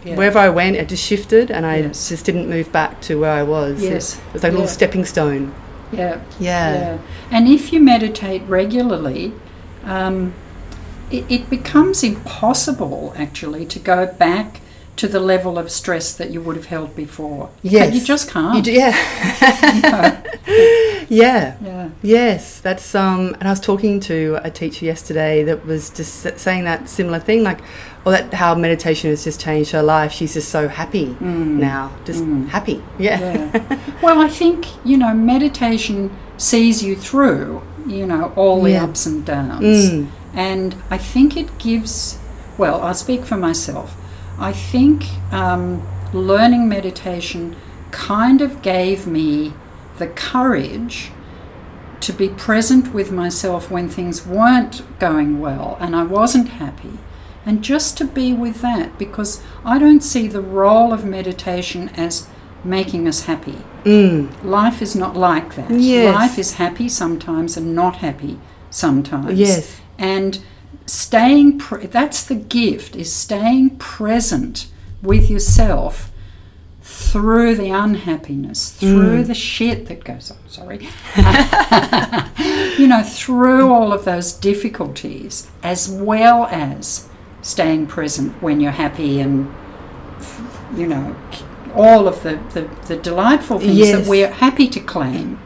Yeah. 0.03 0.15
wherever 0.15 0.39
I 0.39 0.49
went, 0.49 0.75
it 0.75 0.87
just 0.87 1.03
shifted, 1.03 1.49
and 1.51 1.65
I 1.65 1.77
Yes. 1.77 2.09
just 2.09 2.25
didn't 2.25 2.47
move 2.49 2.71
back 2.71 3.01
to 3.01 3.19
where 3.19 3.31
I 3.31 3.43
was. 3.43 3.81
Yes. 3.83 4.15
It 4.15 4.33
was 4.33 4.43
like 4.43 4.51
a 4.51 4.55
little 4.55 4.67
Yeah. 4.67 4.71
stepping 4.71 5.05
stone. 5.05 5.51
Yeah. 5.91 6.17
Yeah. 6.39 6.73
Yeah. 6.73 6.97
And 7.31 7.47
if 7.47 7.73
you 7.73 7.79
meditate 7.79 8.43
regularly, 8.47 9.33
um, 9.85 10.33
it, 11.11 11.25
it 11.29 11.49
becomes 11.49 12.03
impossible 12.03 13.13
actually 13.17 13.65
to 13.65 13.79
go 13.79 14.07
back 14.07 14.61
to 14.97 15.07
the 15.07 15.19
level 15.19 15.57
of 15.57 15.69
stress 15.71 16.13
that 16.13 16.31
you 16.31 16.41
would 16.41 16.55
have 16.55 16.67
held 16.67 16.95
before. 16.95 17.49
Yes. 17.63 17.93
You 17.93 18.01
just 18.03 18.29
can't. 18.29 18.55
You 18.55 18.61
do, 18.63 18.71
yeah. 18.71 20.21
yeah. 21.09 21.57
Yeah. 21.61 21.89
Yes, 22.01 22.59
that's 22.61 22.95
um. 22.95 23.35
And 23.39 23.43
I 23.43 23.49
was 23.51 23.59
talking 23.59 23.99
to 24.01 24.39
a 24.43 24.49
teacher 24.51 24.85
yesterday 24.85 25.43
that 25.43 25.65
was 25.65 25.89
just 25.89 26.39
saying 26.39 26.63
that 26.65 26.89
similar 26.89 27.19
thing, 27.19 27.43
like, 27.43 27.59
well, 28.03 28.15
that 28.15 28.33
how 28.33 28.55
meditation 28.55 29.09
has 29.09 29.23
just 29.23 29.41
changed 29.41 29.71
her 29.71 29.83
life. 29.83 30.11
She's 30.11 30.33
just 30.33 30.49
so 30.49 30.67
happy 30.67 31.15
now, 31.19 31.91
just 32.05 32.23
happy. 32.49 32.83
Yeah. 32.97 33.19
Mm. 33.19 33.53
Yeah. 33.53 33.79
well, 34.01 34.21
I 34.21 34.27
think, 34.27 34.65
you 34.85 34.97
know, 34.97 35.13
meditation 35.13 36.15
sees 36.37 36.83
you 36.83 36.95
through 36.95 37.61
you 37.87 38.05
know, 38.05 38.33
all 38.35 38.63
the 38.63 38.71
Yeah. 38.71 38.83
ups 38.83 39.05
and 39.05 39.25
downs. 39.25 39.89
Mm. 39.91 40.07
And 40.33 40.75
I 40.89 40.97
think 40.97 41.37
it 41.37 41.57
gives, 41.59 42.17
well, 42.57 42.81
I'll 42.81 42.93
speak 42.93 43.23
for 43.25 43.37
myself. 43.37 43.95
I 44.37 44.51
think 44.51 45.05
um, 45.31 45.87
learning 46.13 46.67
meditation 46.67 47.55
kind 47.91 48.41
of 48.41 48.61
gave 48.61 49.07
me 49.07 49.53
the 49.97 50.07
courage 50.07 51.11
to 52.01 52.13
be 52.13 52.29
present 52.29 52.93
with 52.93 53.11
myself 53.11 53.71
when 53.71 53.89
things 53.89 54.25
weren't 54.27 54.83
going 54.99 55.39
well 55.39 55.77
and 55.79 55.95
I 55.95 56.03
wasn't 56.03 56.49
happy. 56.49 56.99
And 57.45 57.63
just 57.63 57.97
to 57.99 58.05
be 58.05 58.33
with 58.33 58.61
that 58.61 58.97
because 58.97 59.41
I 59.63 59.79
don't 59.79 60.01
see 60.01 60.27
the 60.27 60.41
role 60.41 60.91
of 60.91 61.05
meditation 61.05 61.89
as 61.89 62.27
making 62.63 63.07
us 63.07 63.25
happy. 63.25 63.57
Mm. 63.83 64.43
Life 64.43 64.81
is 64.81 64.95
not 64.95 65.15
like 65.15 65.55
that. 65.55 65.69
Yes. 65.71 66.13
Life 66.13 66.39
is 66.39 66.55
happy 66.55 66.89
sometimes 66.89 67.55
and 67.55 67.75
not 67.75 67.97
happy 67.97 68.39
sometimes. 68.71 69.39
Yes. 69.39 69.79
And 69.97 70.43
staying 70.85 71.57
pre- 71.59 71.87
that's 71.87 72.23
the 72.23 72.35
gift 72.35 72.95
is 72.95 73.11
staying 73.13 73.71
present 73.77 74.67
with 75.01 75.29
yourself 75.29 76.11
through 76.81 77.55
the 77.55 77.69
unhappiness, 77.69 78.69
through 78.71 79.23
Mm. 79.23 79.27
the 79.27 79.33
shit 79.33 79.87
that 79.87 80.03
goes 80.03 80.29
on, 80.31 80.37
sorry. 80.47 80.87
you 82.77 82.87
know, 82.87 83.01
through 83.03 83.71
all 83.73 83.91
of 83.93 84.05
those 84.05 84.33
difficulties 84.33 85.47
as 85.63 85.89
well 85.89 86.45
as 86.51 87.07
staying 87.41 87.87
present 87.87 88.31
when 88.41 88.59
you're 88.59 88.71
happy 88.71 89.19
and 89.19 89.51
you 90.75 90.87
know 90.87 91.15
all 91.75 92.07
of 92.07 92.23
the, 92.23 92.39
the, 92.53 92.69
the 92.87 92.95
delightful 92.97 93.59
things 93.59 93.77
Yes. 93.77 93.99
that 93.99 94.09
we're 94.09 94.31
happy 94.31 94.67
to 94.69 94.79
claim 94.79 95.39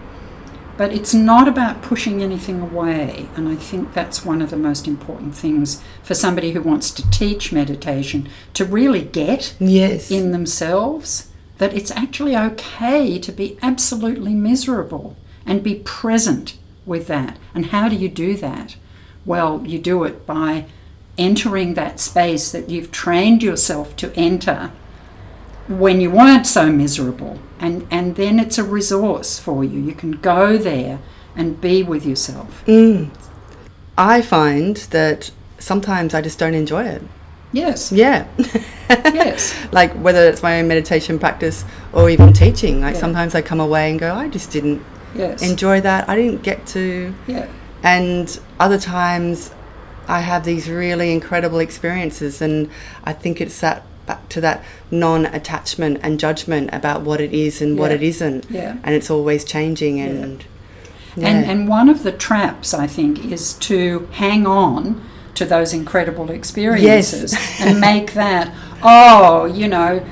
but 0.79 0.93
it's 0.93 1.13
not 1.13 1.45
about 1.45 1.81
pushing 1.81 2.23
anything 2.23 2.61
away. 2.61 3.27
And 3.35 3.49
I 3.49 3.57
think 3.57 3.93
that's 3.93 4.23
one 4.23 4.41
of 4.41 4.49
the 4.49 4.55
most 4.55 4.87
important 4.87 5.35
things 5.35 5.83
for 6.01 6.13
somebody 6.13 6.53
who 6.53 6.61
wants 6.61 6.89
to 6.91 7.09
teach 7.09 7.51
meditation 7.51 8.29
to 8.53 8.63
really 8.63 9.01
get 9.01 9.55
Yes. 9.59 10.09
in 10.09 10.31
themselves 10.31 11.31
that 11.57 11.73
it's 11.73 11.91
actually 11.91 12.33
okay 12.33 13.19
to 13.19 13.31
be 13.33 13.57
absolutely 13.61 14.33
miserable 14.33 15.17
and 15.45 15.61
be 15.61 15.75
present 15.83 16.57
with 16.85 17.07
that. 17.07 17.35
And 17.53 17.65
how 17.65 17.89
do 17.89 17.97
you 17.97 18.07
do 18.07 18.37
that? 18.37 18.77
Well, 19.25 19.61
you 19.65 19.79
do 19.79 20.05
it 20.05 20.25
by 20.25 20.63
entering 21.17 21.73
that 21.73 21.99
space 21.99 22.53
that 22.53 22.69
you've 22.69 22.93
trained 22.93 23.43
yourself 23.43 23.97
to 23.97 24.15
enter 24.15 24.71
when 25.69 26.01
you 26.01 26.11
weren't 26.11 26.45
so 26.47 26.69
miserable. 26.71 27.39
And, 27.59 27.87
and 27.91 28.15
then 28.15 28.39
it's 28.39 28.57
a 28.57 28.63
resource 28.63 29.37
for 29.39 29.63
you. 29.63 29.79
You 29.79 29.93
can 29.93 30.11
go 30.11 30.57
there 30.57 30.99
and 31.35 31.59
be 31.61 31.83
with 31.83 32.05
yourself. 32.05 32.63
Mm. 32.65 33.09
I 33.97 34.21
find 34.21 34.77
that 34.91 35.31
sometimes 35.59 36.13
I 36.13 36.21
just 36.21 36.39
don't 36.39 36.53
enjoy 36.53 36.83
it. 36.85 37.01
Yes, 37.51 37.91
Yeah. 37.91 38.27
yes, 38.89 39.55
like 39.71 39.91
whether 39.93 40.27
it's 40.29 40.43
my 40.43 40.59
own 40.59 40.67
meditation 40.67 41.17
practice 41.19 41.65
or 41.93 42.09
even 42.09 42.31
teaching. 42.33 42.81
Like 42.81 42.93
Yeah. 42.95 43.01
sometimes 43.01 43.35
I 43.35 43.41
come 43.41 43.59
away 43.59 43.89
and 43.91 43.99
go, 43.99 44.13
I 44.13 44.27
just 44.27 44.51
didn't 44.51 44.83
yes. 45.15 45.41
enjoy 45.41 45.81
that. 45.81 46.07
I 46.09 46.15
didn't 46.15 46.43
get 46.43 46.65
to. 46.67 47.13
yeah, 47.27 47.47
And 47.83 48.39
other 48.59 48.77
times 48.79 49.51
I 50.07 50.21
have 50.21 50.45
these 50.45 50.69
really 50.69 51.11
incredible 51.11 51.59
experiences. 51.59 52.41
And 52.41 52.69
I 53.03 53.13
think 53.13 53.41
it's 53.41 53.59
that 53.61 53.83
back 54.09 54.27
to 54.29 54.41
that 54.41 54.63
non 54.91 55.25
attachment 55.27 55.99
and 56.01 56.19
judgment 56.19 56.69
about 56.73 57.01
what 57.01 57.21
it 57.21 57.31
is 57.31 57.61
and 57.61 57.77
what 57.77 57.91
it 57.91 58.01
isn't. 58.01 58.45
yeah. 58.49 58.77
And 58.83 58.95
it's 58.95 59.09
always 59.09 59.45
changing. 59.45 59.99
And 59.99 60.43
And, 61.15 61.45
yeah. 61.45 61.51
and 61.51 61.67
one 61.67 61.89
of 61.89 62.03
the 62.03 62.11
traps, 62.11 62.73
I 62.73 62.87
think, 62.87 63.25
is 63.31 63.53
to 63.69 64.07
hang 64.11 64.47
on 64.47 65.01
to 65.35 65.45
those 65.45 65.73
incredible 65.73 66.31
experiences 66.31 67.35
and 67.59 67.79
make 67.79 68.13
that, 68.13 68.51
oh, 68.83 69.45
you 69.45 69.67
know, 69.67 70.03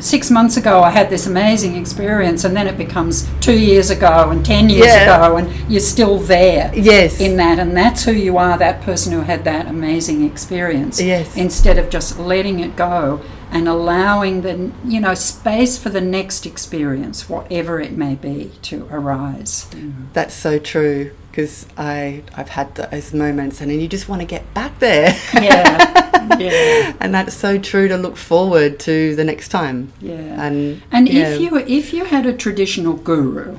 six 0.00 0.30
months 0.30 0.56
ago 0.56 0.82
I 0.82 0.90
had 0.90 1.10
this 1.10 1.26
amazing 1.26 1.76
experience, 1.76 2.44
and 2.44 2.56
then 2.56 2.66
it 2.66 2.76
becomes 2.76 3.28
two 3.40 3.58
years 3.58 3.90
ago 3.90 4.30
and 4.30 4.44
ten 4.44 4.68
years 4.68 4.86
Yeah. 4.86 5.26
ago, 5.26 5.36
and 5.36 5.70
you're 5.70 5.80
still 5.80 6.18
there 6.18 6.70
yes. 6.74 7.20
in 7.20 7.36
that, 7.36 7.58
and 7.58 7.76
that's 7.76 8.04
who 8.04 8.12
you 8.12 8.38
are, 8.38 8.58
that 8.58 8.82
person 8.82 9.12
who 9.12 9.20
had 9.20 9.44
that 9.44 9.66
amazing 9.66 10.24
experience. 10.24 11.00
Yes. 11.00 11.36
Instead 11.36 11.78
of 11.78 11.90
just 11.90 12.18
letting 12.18 12.60
it 12.60 12.76
go 12.76 13.20
and 13.50 13.68
allowing 13.68 14.42
the, 14.42 14.72
you 14.84 15.00
know, 15.00 15.14
space 15.14 15.78
for 15.78 15.88
the 15.88 16.00
next 16.00 16.46
experience, 16.46 17.28
whatever 17.28 17.80
it 17.80 17.92
may 17.92 18.14
be, 18.14 18.50
to 18.62 18.88
arise. 18.90 19.66
That's 20.12 20.34
so 20.34 20.58
true 20.58 21.12
because 21.36 21.66
I 21.76 22.22
I've 22.34 22.48
had 22.48 22.74
those 22.76 23.12
moments 23.12 23.60
and 23.60 23.70
then 23.70 23.78
you 23.78 23.88
just 23.88 24.08
want 24.08 24.22
to 24.22 24.26
get 24.26 24.54
back 24.54 24.78
there. 24.78 25.14
Yeah, 25.34 26.38
yeah, 26.38 26.96
and 26.98 27.14
that's 27.14 27.34
so 27.34 27.58
true 27.58 27.88
to 27.88 27.98
look 27.98 28.16
forward 28.16 28.80
to 28.80 29.14
the 29.14 29.22
next 29.22 29.50
time. 29.50 29.92
yeah. 30.00 30.42
And 30.42 30.82
And 30.90 31.06
yeah. 31.06 31.28
if 31.28 31.40
you 31.42 31.58
if 31.58 31.92
you 31.92 32.06
had 32.06 32.24
a 32.24 32.32
traditional 32.32 32.94
guru, 32.94 33.58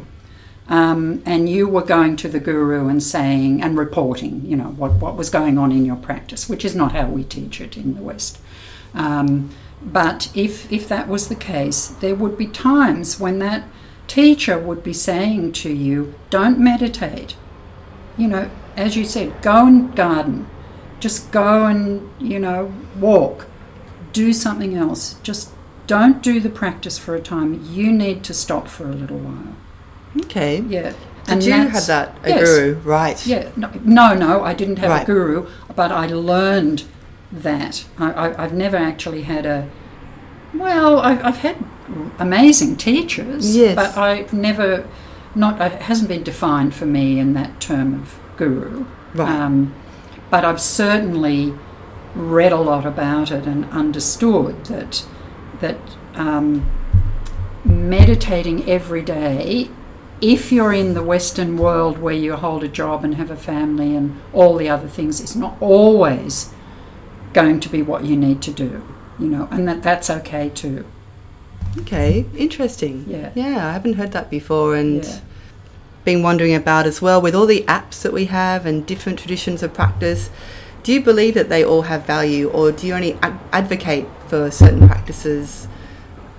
um, 0.68 1.22
and 1.24 1.48
you 1.48 1.68
were 1.68 1.84
going 1.84 2.16
to 2.18 2.28
the 2.28 2.40
guru 2.40 2.88
and 2.88 3.02
saying 3.04 3.62
and 3.62 3.78
reporting, 3.78 4.44
you 4.44 4.56
know, 4.56 4.72
what 4.82 4.94
what 4.94 5.16
was 5.16 5.30
going 5.30 5.60
on 5.60 5.72
in 5.72 5.86
your 5.86 5.98
practice, 5.98 6.50
which 6.50 6.66
is 6.66 6.76
not 6.76 6.94
how 6.94 7.06
we 7.06 7.24
teach 7.24 7.62
it 7.62 7.78
in 7.78 7.94
the 7.94 8.02
West. 8.02 8.40
Um, 8.96 9.52
but 9.84 10.32
if 10.34 10.72
if 10.72 10.88
that 10.88 11.08
was 11.08 11.28
the 11.28 11.36
case, 11.36 11.90
there 11.90 12.16
would 12.16 12.40
be 12.40 12.48
times 12.48 13.20
when 13.20 13.38
that 13.38 13.66
teacher 14.08 14.58
would 14.58 14.82
be 14.82 14.94
saying 14.94 15.52
to 15.52 15.70
you, 15.72 16.16
"Don't 16.32 16.58
meditate." 16.58 17.36
You 18.18 18.28
know, 18.28 18.50
as 18.76 18.96
you 18.96 19.06
said, 19.06 19.42
go 19.42 19.66
and 19.68 19.96
garden. 19.96 20.48
Just 21.00 21.32
go 21.32 21.66
and 21.66 22.10
you 22.20 22.40
know 22.40 22.74
walk. 23.00 23.48
Do 24.14 24.34
something 24.34 24.76
else. 24.76 25.16
Just 25.24 25.52
don't 25.86 26.22
do 26.24 26.40
the 26.40 26.50
practice 26.50 26.98
for 26.98 27.16
a 27.16 27.22
time. 27.22 27.64
You 27.72 27.92
need 27.92 28.24
to 28.26 28.34
stop 28.34 28.68
for 28.68 28.86
a 28.90 28.94
little 28.94 29.20
while. 29.20 29.56
okay. 30.26 30.62
Yeah. 30.62 30.94
Did 31.26 31.44
you 31.44 31.52
have 31.54 31.86
that 31.88 32.18
a 32.24 32.30
yes. 32.30 32.48
guru? 32.50 32.76
Right. 32.80 33.28
Yeah. 33.28 33.50
No, 33.58 33.70
no, 33.84 34.14
no, 34.16 34.44
I 34.44 34.54
didn't 34.54 34.78
have 34.80 34.90
Right. 34.90 35.04
a 35.04 35.06
guru, 35.06 35.48
but 35.76 35.92
I 35.92 36.08
learned 36.08 36.86
that. 37.32 37.86
I, 38.00 38.12
I, 38.14 38.44
I've 38.44 38.54
never 38.54 38.78
actually 38.78 39.24
had 39.24 39.46
a. 39.46 39.70
Well, 40.54 41.00
I, 41.00 41.20
I've 41.22 41.38
had 41.40 41.58
amazing 42.18 42.78
teachers, 42.78 43.56
Yes. 43.56 43.76
but 43.76 43.98
I've 43.98 44.32
never. 44.34 44.88
Not 45.38 45.62
it 45.62 45.82
hasn't 45.84 46.10
been 46.10 46.24
defined 46.24 46.74
for 46.74 46.86
me 46.86 47.20
in 47.20 47.34
that 47.34 47.62
term 47.62 47.94
of 47.94 48.20
guru. 48.38 48.86
Right. 49.14 49.30
Um, 49.30 49.74
but 50.30 50.44
I've 50.44 50.62
certainly 50.62 51.54
read 52.16 52.52
a 52.52 52.58
lot 52.58 52.86
about 52.86 53.32
it 53.32 53.46
and 53.46 53.66
understood 53.66 54.66
that 54.66 55.06
that 55.60 55.78
um, 56.16 56.70
meditating 57.64 58.70
every 58.70 59.02
day, 59.02 59.70
if 60.22 60.52
you're 60.52 60.74
in 60.74 60.94
the 60.94 61.04
Western 61.04 61.58
world 61.58 61.98
where 62.00 62.14
you 62.14 62.36
hold 62.36 62.64
a 62.64 62.68
job 62.68 63.04
and 63.04 63.16
have 63.16 63.32
a 63.32 63.36
family 63.36 63.96
and 63.96 64.20
all 64.34 64.56
the 64.56 64.70
other 64.70 64.88
things, 64.88 65.22
is 65.22 65.36
not 65.36 65.56
always 65.60 66.54
going 67.34 67.60
to 67.60 67.70
be 67.70 67.82
what 67.82 68.04
you 68.04 68.16
need 68.16 68.42
to 68.42 68.52
do. 68.52 68.84
You 69.20 69.28
know, 69.28 69.48
and 69.52 69.68
that 69.68 69.82
that's 69.84 70.10
okay 70.10 70.50
too. 70.50 70.86
Okay. 71.80 72.26
Interesting. 72.36 73.06
Yeah. 73.08 73.32
Yeah, 73.36 73.68
I 73.68 73.74
haven't 73.74 73.94
heard 73.94 74.12
that 74.12 74.30
before, 74.30 74.76
and 74.76 75.04
Yeah. 75.04 75.20
Been 76.08 76.24
wondering 76.24 76.56
about 76.56 76.86
as 76.88 77.02
well 77.02 77.22
with 77.22 77.36
all 77.36 77.46
the 77.46 77.66
apps 77.68 78.02
that 78.02 78.14
we 78.14 78.26
have 78.28 78.66
and 78.66 78.86
different 78.86 79.20
traditions 79.20 79.62
of 79.62 79.74
practice. 79.74 80.30
Do 80.82 80.94
you 80.94 81.02
believe 81.02 81.34
that 81.34 81.50
they 81.50 81.66
all 81.66 81.82
have 81.82 82.06
value, 82.06 82.48
or 82.50 82.72
do 82.72 82.88
you 82.88 82.94
only 82.94 83.14
ad- 83.22 83.38
advocate 83.52 84.08
for 84.30 84.50
certain 84.50 84.88
practices 84.88 85.68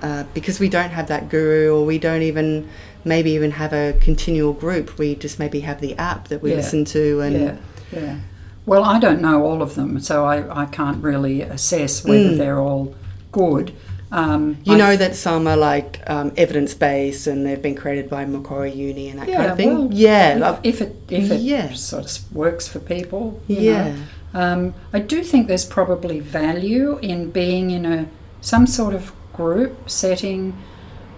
uh, 0.00 0.24
because 0.32 0.58
we 0.58 0.70
don't 0.70 0.88
have 0.88 1.08
that 1.08 1.28
guru, 1.28 1.68
or 1.76 1.84
we 1.84 1.98
don't 1.98 2.22
even 2.22 2.66
maybe 3.04 3.30
even 3.32 3.50
have 3.50 3.74
a 3.74 3.92
continual 4.00 4.54
group? 4.54 4.96
We 4.98 5.14
just 5.16 5.38
maybe 5.38 5.60
have 5.60 5.82
the 5.82 5.94
app 5.98 6.28
that 6.28 6.40
we 6.40 6.48
Yeah. 6.50 6.56
listen 6.56 6.86
to, 6.86 7.20
and 7.20 7.34
yeah, 7.38 7.56
yeah. 7.92 8.16
Well, 8.64 8.84
I 8.84 8.98
don't 8.98 9.20
know 9.20 9.44
all 9.44 9.60
of 9.60 9.74
them, 9.74 10.00
so 10.00 10.24
I, 10.24 10.62
I 10.62 10.64
can't 10.64 11.02
really 11.04 11.42
assess 11.42 12.04
whether 12.06 12.30
Mm. 12.30 12.38
they're 12.38 12.58
all 12.60 12.94
good. 13.32 13.72
Um, 14.10 14.56
you 14.64 14.74
I 14.74 14.78
know 14.78 14.96
that 14.96 15.14
some 15.16 15.46
are 15.46 15.56
like 15.56 16.00
um, 16.08 16.32
evidence 16.36 16.72
based 16.74 17.26
and 17.26 17.44
they've 17.44 17.60
been 17.60 17.74
created 17.74 18.08
by 18.08 18.24
Macquarie 18.24 18.72
Uni 18.72 19.10
and 19.10 19.18
that 19.20 19.26
kind 19.28 19.50
of 19.50 19.56
thing. 19.56 19.74
well, 19.74 19.88
yeah, 19.92 20.58
if, 20.62 20.80
if 20.80 20.80
it 20.80 20.96
if 21.10 21.30
it 21.30 21.40
Yeah. 21.40 21.72
sort 21.74 22.04
of 22.06 22.34
works 22.34 22.66
for 22.66 22.78
people, 22.80 23.40
yeah. 23.46 23.94
Um, 24.34 24.74
I 24.92 24.98
do 25.00 25.22
think 25.22 25.46
there's 25.48 25.64
probably 25.66 26.20
value 26.20 26.98
in 26.98 27.30
being 27.30 27.70
in 27.70 27.84
a 27.86 28.08
some 28.40 28.66
sort 28.66 28.94
of 28.94 29.12
group 29.32 29.88
setting 29.90 30.54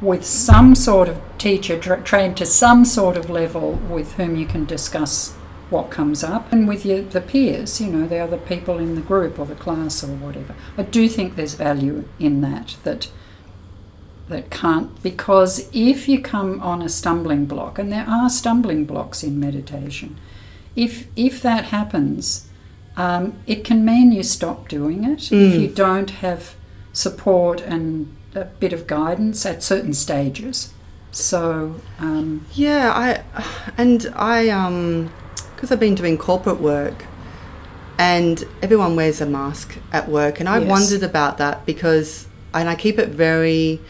with 0.01 0.25
some 0.25 0.75
sort 0.75 1.09
of 1.09 1.21
teacher 1.39 1.79
tra- 1.79 2.03
trained 2.03 2.37
to 2.39 2.47
some 2.47 2.85
sort 2.85 3.17
of 3.17 3.29
level 3.31 3.73
with 3.91 4.13
whom 4.15 4.35
you 4.37 4.47
can 4.47 4.65
discuss 4.65 5.35
what 5.71 5.91
comes 5.91 6.23
up 6.25 6.53
and 6.53 6.67
with 6.69 6.85
your, 6.85 7.03
the 7.03 7.21
peers, 7.21 7.81
you 7.81 7.87
know, 7.89 8.07
the 8.07 8.19
other 8.19 8.37
people 8.39 8.79
in 8.79 8.95
the 8.97 9.01
group 9.01 9.39
or 9.39 9.47
the 9.47 9.55
class 9.55 10.03
or 10.05 10.09
whatever. 10.09 10.55
I 10.77 10.83
do 10.83 11.09
think 11.09 11.37
there's 11.37 11.55
value 11.55 12.09
in 12.19 12.41
that 12.43 12.77
that 12.85 13.09
that 14.29 14.49
can't 14.51 15.03
because 15.03 15.69
if 15.73 16.09
you 16.09 16.21
come 16.21 16.61
on 16.61 16.83
a 16.83 16.89
stumbling 16.89 17.47
block 17.47 17.79
and 17.79 17.91
there 17.91 18.07
are 18.09 18.31
stumbling 18.31 18.85
blocks 18.85 19.25
in 19.25 19.41
meditation 19.41 20.17
if 20.77 21.09
if 21.17 21.43
that 21.43 21.65
happens, 21.67 22.47
um, 22.97 23.35
it 23.47 23.65
can 23.65 23.85
mean 23.85 24.13
you 24.13 24.23
stop 24.23 24.69
doing 24.69 25.05
it 25.05 25.33
if 25.33 25.55
Mm. 25.55 25.61
you 25.61 25.69
don't 25.69 26.11
have 26.11 26.55
support 26.93 27.61
and 27.61 28.15
a 28.37 28.45
bit 28.45 28.73
of 28.73 28.87
guidance 28.87 29.45
at 29.45 29.63
certain 29.65 29.93
stages. 29.93 30.73
So 31.11 31.75
um, 31.99 32.47
Yeah, 32.55 32.93
I 32.95 33.23
and 33.77 34.07
I 34.15 34.49
um 34.49 35.11
because 35.55 35.71
I've 35.73 35.81
been 35.81 35.95
doing 35.95 36.17
corporate 36.19 36.61
work 36.61 37.05
and 37.99 38.45
everyone 38.63 38.97
wears 38.97 39.21
a 39.21 39.27
mask 39.27 39.77
at 39.93 40.09
work 40.09 40.41
and 40.41 40.49
I 40.49 40.59
Yes. 40.59 40.69
wondered 40.69 41.03
about 41.03 41.39
that 41.39 41.67
because 41.67 42.27
and 42.55 42.69
I 42.69 42.75
keep 42.75 42.99
it 42.99 43.11
very 43.11 43.81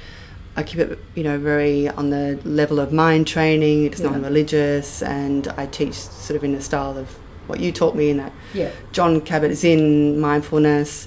I 0.56 0.62
keep 0.64 0.80
it 0.80 0.98
you 1.14 1.22
know 1.22 1.38
very 1.38 1.88
on 1.88 2.10
the 2.10 2.38
level 2.44 2.80
of 2.80 2.92
mind 2.92 3.26
training 3.26 3.84
it's 3.86 4.00
Yeah. 4.00 4.10
non-religious 4.10 5.02
and 5.02 5.46
I 5.56 5.66
teach 5.66 5.94
sort 5.94 6.36
of 6.36 6.44
in 6.44 6.52
the 6.52 6.60
style 6.60 6.98
of 6.98 7.08
what 7.46 7.60
you 7.60 7.72
taught 7.72 7.94
me 7.96 8.10
in 8.10 8.16
that 8.18 8.32
yeah, 8.54 8.70
Jon 8.92 9.20
Kabat-Zinn 9.20 10.18
mindfulness 10.20 11.06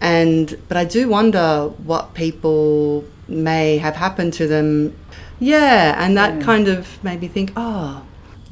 and 0.00 0.56
but 0.68 0.76
I 0.76 0.84
do 0.84 1.08
wonder 1.08 1.70
what 1.84 2.14
people 2.14 3.04
may 3.28 3.78
have 3.78 3.96
happened 3.96 4.32
to 4.34 4.46
them 4.46 4.94
yeah 5.40 5.94
and 6.04 6.16
that 6.16 6.34
Yeah. 6.36 6.40
kind 6.42 6.68
of 6.68 7.02
made 7.02 7.20
me 7.20 7.28
think 7.28 7.52
oh 7.56 8.02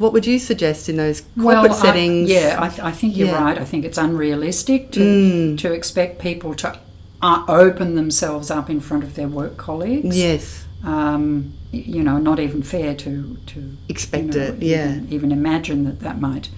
what 0.03 0.13
would 0.13 0.27
you 0.27 0.39
suggest 0.39 0.89
in 0.89 0.97
those 0.97 1.23
well, 1.37 1.57
corporate 1.63 1.79
I- 1.79 1.83
settings 1.87 2.29
yeah, 2.31 2.57
I, 2.61 2.69
th- 2.69 2.81
I 2.81 2.93
think 2.93 3.17
you're 3.17 3.29
Yeah. 3.29 3.43
right. 3.45 3.59
I 3.59 3.65
think 3.65 3.85
it's 3.85 3.99
unrealistic 3.99 4.91
to 4.93 5.01
Mm. 5.01 5.59
to 5.59 5.73
expect 5.73 6.19
people 6.21 6.55
to 6.63 6.79
uh, 7.23 7.45
open 7.49 7.95
themselves 7.95 8.51
up 8.51 8.69
in 8.69 8.81
front 8.81 9.05
of 9.05 9.15
their 9.15 9.29
work 9.29 9.57
colleagues. 9.57 10.17
yes 10.19 10.65
um, 10.85 11.53
you 11.71 12.03
know, 12.03 12.19
not 12.19 12.39
even 12.41 12.61
fair 12.63 12.93
to 13.05 13.37
to 13.47 13.59
expect 13.89 14.35
you 14.35 14.41
know, 14.41 14.47
it 14.49 14.63
yeah 14.63 14.91
even, 14.97 15.13
even 15.13 15.33
imagine 15.33 15.85
that 15.85 16.01
that 16.01 16.21
might 16.21 16.49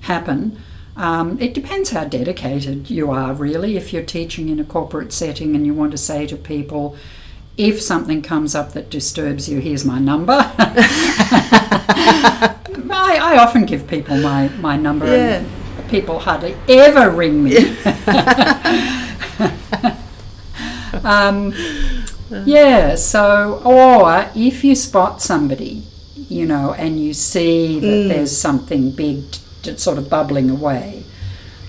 happen. 0.00 0.56
Um, 0.96 1.38
it 1.40 1.52
depends 1.54 1.90
how 1.90 2.04
dedicated 2.04 2.88
you 2.88 3.10
are, 3.10 3.32
really. 3.34 3.76
If 3.76 3.92
you're 3.92 4.04
teaching 4.18 4.48
in 4.48 4.58
a 4.60 4.64
corporate 4.64 5.12
setting 5.12 5.54
and 5.56 5.66
you 5.66 5.74
want 5.74 5.90
to 5.92 5.98
say 5.98 6.24
to 6.28 6.36
people, 6.36 6.96
if 7.56 7.82
something 7.82 8.22
comes 8.22 8.54
up 8.54 8.72
that 8.74 8.90
disturbs 8.90 9.48
you, 9.48 9.58
here's 9.60 9.84
my 9.84 9.98
number. 9.98 10.38
I, 12.90 13.34
I 13.34 13.38
often 13.38 13.64
give 13.64 13.86
people 13.86 14.16
my, 14.18 14.48
my 14.60 14.76
number, 14.76 15.06
Yeah. 15.06 15.36
and 15.42 15.90
people 15.90 16.18
hardly 16.18 16.56
ever 16.68 17.10
ring 17.10 17.42
me. 17.44 17.56
um, 21.04 21.52
yeah, 22.44 22.94
so, 22.94 23.60
or 23.64 24.26
if 24.34 24.64
you 24.64 24.74
spot 24.74 25.20
somebody, 25.22 25.82
you 26.16 26.46
know, 26.46 26.72
and 26.74 27.00
you 27.00 27.12
see 27.14 27.78
that 27.80 27.86
Mm. 27.86 28.08
there's 28.08 28.36
something 28.36 28.90
big 28.90 29.30
t- 29.30 29.40
t- 29.62 29.76
sort 29.76 29.98
of 29.98 30.08
bubbling 30.08 30.50
away, 30.50 31.04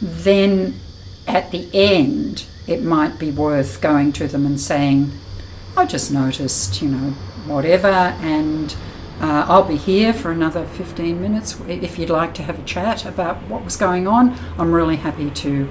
then 0.02 0.80
at 1.28 1.52
the 1.52 1.68
end, 1.74 2.46
it 2.68 2.84
might 2.84 3.20
be 3.20 3.32
worth 3.32 3.82
going 3.82 4.12
to 4.14 4.28
them 4.28 4.46
and 4.46 4.60
saying, 4.60 5.12
I 5.78 5.86
just 5.86 6.12
noticed, 6.12 6.82
you 6.82 6.90
know, 6.90 7.10
whatever, 7.48 7.88
and 7.88 8.76
uh, 9.22 9.46
I'll 9.48 9.64
be 9.68 9.78
here 9.78 10.14
for 10.14 10.32
another 10.32 10.66
15 10.66 11.22
minutes. 11.22 11.60
If 11.68 11.98
you'd 11.98 12.10
like 12.10 12.34
to 12.36 12.44
have 12.44 12.60
a 12.60 12.64
chat 12.64 13.06
about 13.06 13.38
what 13.44 13.64
was 13.64 13.76
going 13.78 14.08
on, 14.08 14.38
I'm 14.58 14.74
really 14.74 14.98
happy 14.98 15.30
to 15.32 15.70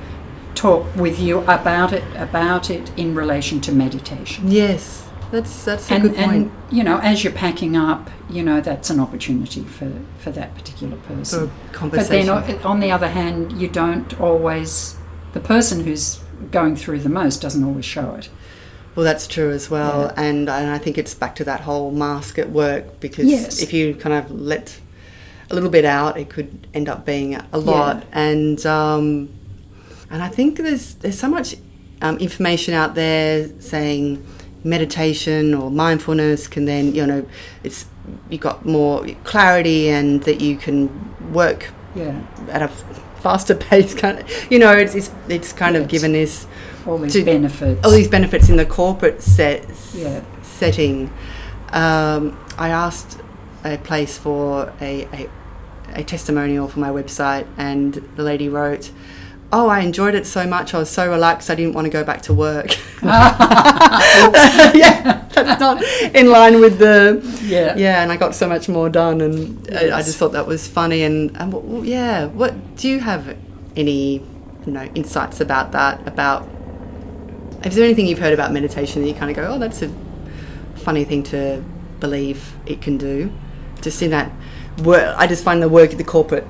talk 0.55 0.95
with 0.97 1.19
you 1.19 1.41
about 1.41 1.93
it, 1.93 2.05
about 2.17 2.71
it 2.71 2.91
in 2.97 3.15
relation 3.15 3.61
to 3.63 3.73
meditation. 3.73 4.51
yes 4.51 5.05
that's 5.31 5.65
that's 5.65 5.91
a 5.91 5.95
And, 5.95 6.03
good 6.05 6.15
point 6.15 6.31
and 6.31 6.53
you 6.71 6.85
know, 6.85 6.99
as 6.99 7.25
you're 7.25 7.33
packing 7.33 7.77
up, 7.77 8.11
you 8.31 8.43
know, 8.43 8.61
that's 8.61 8.89
an 8.91 9.01
opportunity 9.01 9.63
for, 9.63 9.91
for 10.19 10.31
that 10.31 10.55
particular 10.55 10.97
person. 10.99 11.49
for 11.49 11.55
But 11.67 11.73
conversation 11.73 12.27
then, 12.47 12.63
on 12.63 12.81
the 12.81 12.91
other 12.93 13.09
hand, 13.09 13.53
you 13.61 13.69
don't 13.69 14.19
always. 14.21 14.97
The 15.33 15.41
person 15.41 15.85
who's 15.85 16.21
going 16.53 16.77
through 16.77 17.01
the 17.01 17.09
most 17.09 17.43
doesn't 17.43 17.65
always 17.65 17.85
show 17.85 18.15
it. 18.15 18.29
Well, 18.95 19.05
that's 19.05 19.27
true 19.27 19.51
as 19.51 19.69
well, 19.71 20.13
Yeah. 20.17 20.23
and 20.25 20.49
and 20.49 20.71
I 20.71 20.79
think 20.79 20.99
it's 20.99 21.15
back 21.15 21.35
to 21.37 21.45
that 21.45 21.61
whole 21.61 21.91
mask 21.91 22.39
at 22.39 22.51
work 22.51 23.01
because 23.01 23.25
Yes. 23.27 23.61
if 23.61 23.73
you 23.73 23.95
kind 23.95 24.15
of 24.15 24.31
let 24.31 24.79
a 25.51 25.55
little 25.55 25.71
bit 25.71 25.85
out, 25.85 26.17
it 26.19 26.29
could 26.31 26.67
end 26.75 26.89
up 26.89 27.05
being 27.05 27.37
a 27.53 27.59
lot, 27.59 28.05
and 28.13 28.65
um, 28.67 29.29
and 30.11 30.23
I 30.23 30.29
think 30.29 30.57
there's 30.59 30.95
there's 30.95 31.19
so 31.19 31.29
much 31.29 31.57
um, 32.03 32.19
information 32.19 32.73
out 32.75 32.95
there 32.95 33.49
saying 33.59 34.25
meditation 34.63 35.53
or 35.55 35.71
mindfulness 35.71 36.47
can 36.49 36.65
then 36.65 36.95
you 36.95 37.07
know 37.07 37.27
it's 37.63 37.85
you 38.31 38.39
got 38.39 38.65
more 38.65 39.07
clarity 39.25 39.89
and 39.91 40.23
that 40.23 40.41
you 40.41 40.57
can 40.57 40.89
work 41.33 41.69
Yeah, 41.95 42.15
at 42.49 42.63
a 42.63 42.69
faster 43.21 43.55
pace 43.69 43.95
kind 43.95 44.21
of 44.21 44.27
you 44.53 44.59
know 44.59 44.73
it's 44.73 44.95
it's, 44.95 45.11
it's 45.29 45.53
kind 45.53 45.77
of 45.77 45.89
given 45.89 46.13
this 46.13 46.47
all 46.87 46.99
these 46.99 47.13
To- 47.15 47.25
benefits. 47.25 47.85
all 47.85 47.91
these 47.93 48.09
benefits 48.09 48.49
in 48.49 48.57
the 48.57 48.67
corporate 48.67 49.23
set, 49.23 49.65
Yeah. 49.95 50.21
setting. 50.43 51.11
Um, 51.73 52.37
I 52.59 52.69
asked 52.69 53.19
a 53.65 53.77
place 53.79 54.17
for 54.19 54.73
a, 54.81 55.09
a, 55.13 55.29
a 55.95 56.05
testimonial 56.05 56.69
for 56.69 56.81
my 56.81 56.91
website, 56.91 57.47
and 57.59 57.95
the 58.17 58.23
lady 58.23 58.49
wrote, 58.49 58.91
Oh, 59.53 59.69
I 59.69 59.81
enjoyed 59.81 60.15
it 60.17 60.27
so 60.27 60.47
much. 60.49 60.75
I 60.75 60.79
was 60.79 60.91
so 60.91 61.09
relaxed. 61.09 61.49
I 61.49 61.55
didn't 61.55 61.75
want 61.75 61.85
to 61.85 61.91
go 61.91 62.03
back 62.03 62.23
to 62.23 62.35
work. 62.35 62.77
yeah, 63.03 63.99
that's 65.33 65.61
not 65.61 65.83
in 66.15 66.31
line 66.31 66.61
with 66.61 66.79
the. 66.79 67.21
yeah. 67.45 67.77
Yeah, 67.77 68.03
and 68.03 68.11
I 68.11 68.17
got 68.17 68.35
so 68.35 68.49
much 68.49 68.69
more 68.69 68.89
done, 68.89 69.21
and 69.21 69.69
I, 69.73 69.99
I 69.99 70.03
just 70.03 70.19
thought 70.19 70.33
that 70.33 70.47
was 70.47 70.67
funny. 70.67 71.03
And, 71.03 71.31
and 71.37 71.53
w- 71.53 71.69
w- 71.75 71.91
yeah, 71.91 72.27
what 72.27 72.77
do 72.77 72.89
you 72.89 73.01
have 73.01 73.37
any, 73.77 74.15
you 74.67 74.73
know, 74.73 74.85
insights 74.95 75.41
about 75.41 75.73
that? 75.73 76.07
About 76.09 76.49
is 77.65 77.75
there 77.75 77.85
anything 77.85 78.07
you've 78.07 78.19
heard 78.19 78.33
about 78.35 78.53
meditation 78.53 79.03
that 79.03 79.09
you 79.09 79.15
kind 79.15 79.31
of 79.31 79.37
go, 79.37 79.47
oh, 79.55 79.59
that's 79.59 79.83
a 79.83 79.91
funny 80.77 81.05
thing 81.05 81.23
to 81.25 81.63
believe 82.01 82.55
it 82.67 82.83
can 82.83 82.99
do? 82.99 83.33
Just 83.81 84.03
in 84.03 84.11
that 84.11 84.31
work, 84.83 85.15
I 85.17 85.27
just 85.27 85.45
find 85.45 85.63
the 85.63 85.69
work, 85.69 85.91
the 85.93 86.05
corporate 86.05 86.47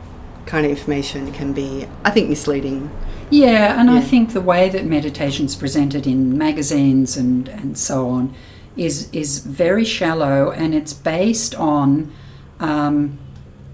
kind 0.47 0.65
of 0.67 0.71
information 0.71 1.33
can 1.33 1.53
be, 1.53 1.87
I 2.05 2.11
think, 2.11 2.29
misleading. 2.29 2.91
Yeah, 3.31 3.81
and 3.81 3.91
I 3.91 4.01
think 4.01 4.33
the 4.33 4.41
way 4.41 4.69
that 4.69 4.85
meditation's 4.85 5.57
presented 5.57 6.07
in 6.07 6.37
magazines 6.37 7.17
and, 7.17 7.49
and 7.49 7.77
so 7.79 8.09
on 8.09 8.35
is 8.77 9.09
is 9.13 9.39
very 9.39 9.85
shallow, 9.85 10.51
and 10.51 10.75
it's 10.75 10.93
based 10.93 11.55
on 11.55 12.13
um, 12.61 13.19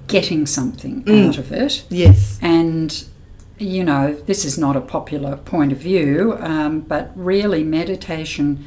getting 0.07 0.47
something 0.47 1.03
Mm. 1.05 1.29
out 1.29 1.39
of 1.39 1.53
it. 1.53 1.85
Yes. 1.89 2.39
And 2.43 3.05
you 3.61 3.85
know, 3.85 4.15
this 4.15 4.45
is 4.45 4.57
not 4.59 4.77
a 4.77 4.81
popular 4.81 5.37
point 5.37 5.73
of 5.73 5.79
view, 5.79 6.37
um, 6.41 6.81
but 6.81 7.13
really, 7.15 7.63
meditation 7.63 8.65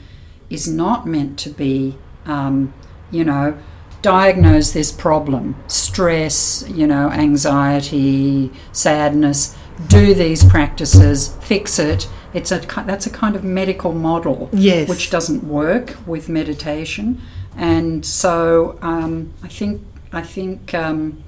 is 0.49 0.67
not 0.67 1.07
meant 1.07 1.39
to 1.39 1.49
be, 1.49 1.97
um, 2.25 2.73
you 3.11 3.23
know, 3.23 3.57
diagnose 4.01 4.71
this 4.71 4.91
problem 4.91 5.55
stress, 5.67 6.63
you 6.69 6.85
know, 6.85 7.09
anxiety, 7.09 8.51
sadness, 8.71 9.55
do 9.87 10.13
these 10.13 10.43
practices, 10.43 11.35
fix 11.41 11.79
it. 11.79 12.07
It's 12.33 12.51
a, 12.51 12.59
that's 12.85 13.05
a 13.05 13.09
kind 13.09 13.35
of 13.35 13.43
medical 13.43 13.93
model 13.93 14.49
Yes. 14.51 14.89
which 14.89 15.09
doesn't 15.09 15.43
work 15.43 15.95
with 16.05 16.29
meditation. 16.29 17.21
And 17.55 18.05
so 18.05 18.77
um, 18.81 19.33
I 19.43 19.47
think, 19.47 19.81
I 20.11 20.21
think, 20.21 20.73
um, 20.73 21.23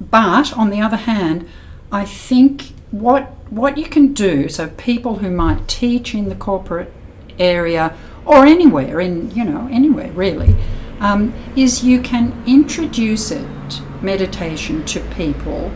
but 0.00 0.56
on 0.56 0.70
the 0.70 0.80
other 0.80 0.96
hand, 0.96 1.48
I 1.92 2.04
think 2.04 2.72
what 2.90 3.24
what 3.50 3.76
you 3.76 3.84
can 3.86 4.12
do, 4.14 4.48
so 4.48 4.68
people 4.68 5.16
who 5.16 5.30
might 5.30 5.66
teach 5.66 6.14
in 6.14 6.28
the 6.28 6.34
corporate 6.36 6.92
area 7.38 7.96
or 8.24 8.46
anywhere 8.46 9.00
in 9.00 9.30
you 9.32 9.44
know 9.44 9.68
anywhere 9.70 10.12
really, 10.12 10.54
um, 11.00 11.32
is 11.56 11.82
you 11.84 12.00
can 12.00 12.42
introduce 12.46 13.30
it 13.30 13.80
meditation 14.02 14.84
to 14.86 15.00
people 15.00 15.72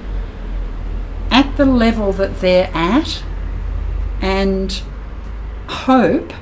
at 1.31 1.57
the 1.57 1.65
level 1.67 2.13
that 2.13 2.41
they're 2.41 2.71
at, 2.73 3.23
and 4.23 4.83
hope 5.69 6.33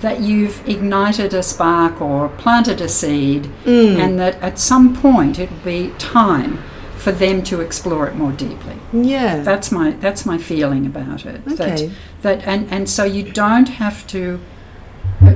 that 0.00 0.20
you've 0.20 0.66
ignited 0.68 1.32
a 1.34 1.42
spark 1.42 2.00
or 2.00 2.28
planted 2.30 2.80
a 2.80 2.88
seed, 2.88 3.48
Mm. 3.64 3.96
and 3.98 4.18
that 4.18 4.40
at 4.42 4.58
some 4.58 4.96
point 4.96 5.38
it 5.38 5.50
will 5.50 5.58
be 5.64 5.92
time 5.98 6.58
for 7.02 7.10
them 7.10 7.42
to 7.42 7.60
explore 7.60 8.06
it 8.06 8.14
more 8.14 8.30
deeply. 8.30 8.76
Yeah. 8.92 9.42
That's 9.42 9.72
my 9.72 9.90
that's 9.90 10.24
my 10.24 10.38
feeling 10.38 10.86
about 10.86 11.26
it. 11.26 11.40
Okay. 11.48 11.86
That, 11.86 11.92
that 12.22 12.46
and 12.46 12.70
and 12.70 12.88
so 12.88 13.04
you 13.04 13.24
don't 13.24 13.68
have 13.68 14.06
to. 14.08 14.40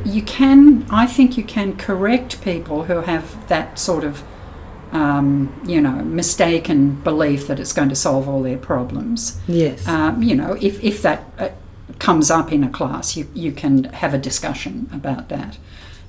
You 0.04 0.22
can. 0.22 0.86
I 0.90 1.06
think 1.06 1.36
you 1.36 1.44
can 1.44 1.76
correct 1.76 2.40
people 2.42 2.84
who 2.84 3.00
have 3.00 3.48
that 3.48 3.78
sort 3.78 4.04
of, 4.04 4.22
um, 4.92 5.60
you 5.66 5.80
know, 5.80 6.04
mistaken 6.04 7.02
belief 7.02 7.48
that 7.48 7.58
it's 7.58 7.72
going 7.72 7.88
to 7.88 7.96
solve 7.96 8.28
all 8.28 8.42
their 8.42 8.58
problems. 8.58 9.40
yes. 9.48 9.86
Um, 9.88 10.22
you 10.22 10.36
know, 10.36 10.56
if 10.60 10.82
if 10.84 11.02
that 11.02 11.24
uh, 11.38 11.48
comes 11.98 12.30
up 12.30 12.52
in 12.52 12.62
a 12.62 12.70
class, 12.70 13.16
you 13.16 13.26
you 13.34 13.50
can 13.50 13.84
have 13.84 14.14
a 14.14 14.18
discussion 14.18 14.88
about 14.92 15.28
that. 15.30 15.58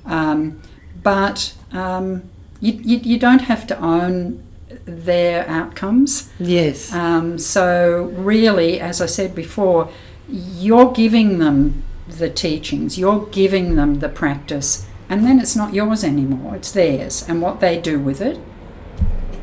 Um, 0.06 0.62
but 1.02 1.54
um, 1.72 2.30
you, 2.60 2.72
you 2.72 2.98
you 2.98 3.18
don't 3.18 3.42
have 3.42 3.66
to 3.66 3.78
own 3.80 4.42
their 4.84 5.48
outcomes. 5.48 6.30
Yes. 6.38 6.92
Um, 6.92 7.38
so, 7.38 8.12
really, 8.16 8.80
as 8.80 9.00
I 9.00 9.06
said 9.06 9.34
before, 9.34 9.90
you're 10.28 10.92
giving 10.92 11.38
them 11.38 11.82
the 12.06 12.30
teachings, 12.30 12.98
you're 12.98 13.26
giving 13.26 13.76
them 13.76 13.96
the 14.00 14.08
practice, 14.08 14.86
and 15.08 15.24
then 15.24 15.38
it's 15.40 15.56
not 15.56 15.74
yours 15.74 16.02
anymore, 16.04 16.56
it's 16.56 16.72
theirs. 16.72 17.24
And 17.28 17.40
what 17.42 17.60
they 17.60 17.78
do 17.80 17.98
with 17.98 18.20
it 18.20 18.38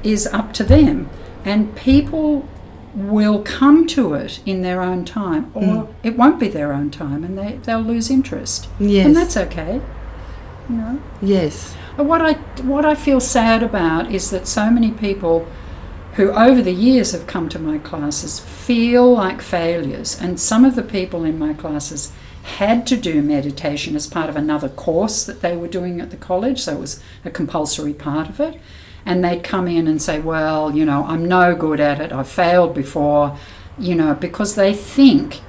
is 0.04 0.28
up 0.28 0.54
to 0.54 0.64
them. 0.64 1.10
And 1.44 1.76
people 1.76 2.48
will 2.96 3.44
come 3.44 3.86
to 3.88 4.14
it 4.16 4.40
in 4.46 4.62
their 4.62 4.82
own 4.82 5.06
time, 5.06 5.52
or 5.54 5.62
Mm. 5.62 5.88
it 6.02 6.18
won't 6.18 6.40
be 6.40 6.48
their 6.48 6.72
own 6.74 6.90
time, 6.90 7.24
and 7.24 7.38
they, 7.38 7.60
they'll 7.64 7.82
lose 7.82 8.10
interest. 8.10 8.68
yes. 8.80 9.06
And 9.06 9.16
that's 9.16 9.38
okay. 9.38 9.82
You 10.70 10.76
know? 10.76 11.00
yes. 11.22 11.75
What 11.98 12.22
I 12.22 12.34
what 12.64 12.84
I 12.84 12.94
feel 12.94 13.22
sad 13.22 13.64
about 13.64 14.12
is 14.12 14.30
that 14.30 14.48
so 14.48 14.70
many 14.70 14.92
people 14.92 15.48
who 16.16 16.30
over 16.32 16.62
the 16.62 16.74
years 16.74 17.14
have 17.14 17.26
come 17.26 17.48
to 17.50 17.60
my 17.60 17.78
classes 17.78 18.40
feel 18.40 19.14
like 19.14 19.42
failures. 19.42 20.20
And 20.20 20.40
some 20.40 20.66
of 20.66 20.76
the 20.76 20.84
people 20.84 21.24
in 21.24 21.40
my 21.40 21.54
classes 21.54 22.12
had 22.44 22.86
to 22.88 22.98
do 22.98 23.22
meditation 23.22 23.96
as 23.96 24.08
part 24.08 24.30
of 24.30 24.36
another 24.36 24.70
course 24.70 25.24
that 25.26 25.42
they 25.42 25.56
were 25.56 25.68
doing 25.68 26.00
at 26.02 26.12
the 26.12 26.18
college 26.18 26.62
so 26.62 26.74
it 26.74 26.80
was 26.80 27.02
a 27.24 27.32
compulsory 27.32 27.94
part 27.94 28.28
of 28.28 28.42
it. 28.42 28.60
And 29.06 29.24
they'd 29.24 29.44
come 29.44 29.68
in 29.68 29.88
and 29.88 30.02
say 30.02 30.20
well 30.20 30.76
you 30.76 30.84
know 30.84 31.06
I'm 31.06 31.26
no 31.26 31.56
good 31.56 31.80
at 31.80 32.02
it. 32.02 32.12
I've 32.12 32.28
failed 32.28 32.74
before 32.74 33.38
you 33.80 33.96
know 33.96 34.16
because 34.16 34.56
they 34.56 34.74
think 34.74 35.40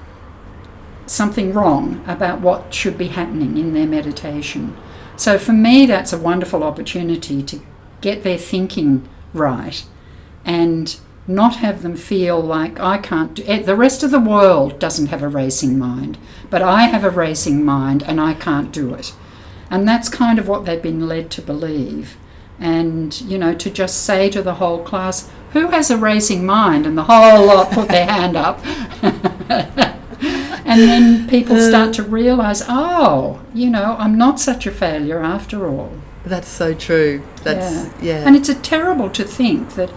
something 1.06 1.52
wrong 1.52 2.04
about 2.06 2.40
what 2.40 2.72
should 2.72 2.96
be 2.96 3.08
happening 3.08 3.58
in 3.58 3.72
their 3.72 3.86
meditation 3.86 4.76
so 5.16 5.38
for 5.38 5.52
me, 5.52 5.86
that's 5.86 6.12
a 6.12 6.18
wonderful 6.18 6.62
opportunity 6.62 7.42
to 7.42 7.60
get 8.00 8.22
their 8.22 8.38
thinking 8.38 9.08
right 9.32 9.84
and 10.44 10.98
not 11.26 11.56
have 11.56 11.82
them 11.82 11.96
feel 11.96 12.40
like 12.40 12.78
I 12.78 12.98
can't 12.98 13.34
do 13.34 13.42
it. 13.42 13.66
The 13.66 13.76
rest 13.76 14.02
of 14.02 14.10
the 14.10 14.20
world 14.20 14.78
doesn't 14.78 15.08
have 15.08 15.22
a 15.22 15.28
racing 15.28 15.78
mind, 15.78 16.18
but 16.50 16.62
I 16.62 16.82
have 16.82 17.04
a 17.04 17.10
racing 17.10 17.64
mind 17.64 18.02
and 18.04 18.20
I 18.20 18.34
can't 18.34 18.72
do 18.72 18.94
it. 18.94 19.12
And 19.70 19.88
that's 19.88 20.08
kind 20.08 20.38
of 20.38 20.46
what 20.46 20.64
they've 20.64 20.80
been 20.80 21.08
led 21.08 21.30
to 21.32 21.42
believe. 21.42 22.16
And, 22.60 23.20
you 23.22 23.38
know, 23.38 23.54
to 23.54 23.70
just 23.70 24.04
say 24.04 24.30
to 24.30 24.40
the 24.40 24.54
whole 24.54 24.82
class, 24.82 25.28
who 25.52 25.68
has 25.68 25.90
a 25.90 25.96
racing 25.96 26.46
mind? 26.46 26.86
And 26.86 26.96
the 26.96 27.04
whole 27.04 27.46
lot 27.46 27.72
put 27.72 27.88
their 27.88 28.06
hand 28.06 28.36
up. 28.36 28.60
and 30.66 30.80
then 30.80 31.28
people 31.28 31.56
uh, 31.56 31.68
start 31.68 31.94
to 31.94 32.02
realize, 32.02 32.62
oh, 32.68 33.40
you 33.54 33.70
know, 33.70 33.96
I'm 33.98 34.18
not 34.18 34.40
such 34.40 34.66
a 34.66 34.70
failure 34.70 35.20
after 35.20 35.68
all. 35.68 35.92
That's 36.24 36.48
so 36.48 36.74
true. 36.74 37.22
That's 37.42 37.88
yeah. 38.02 38.26
And 38.26 38.34
it's 38.34 38.48
a 38.48 38.54
terrible 38.54 39.08
to 39.10 39.24
think 39.24 39.74
that 39.74 39.90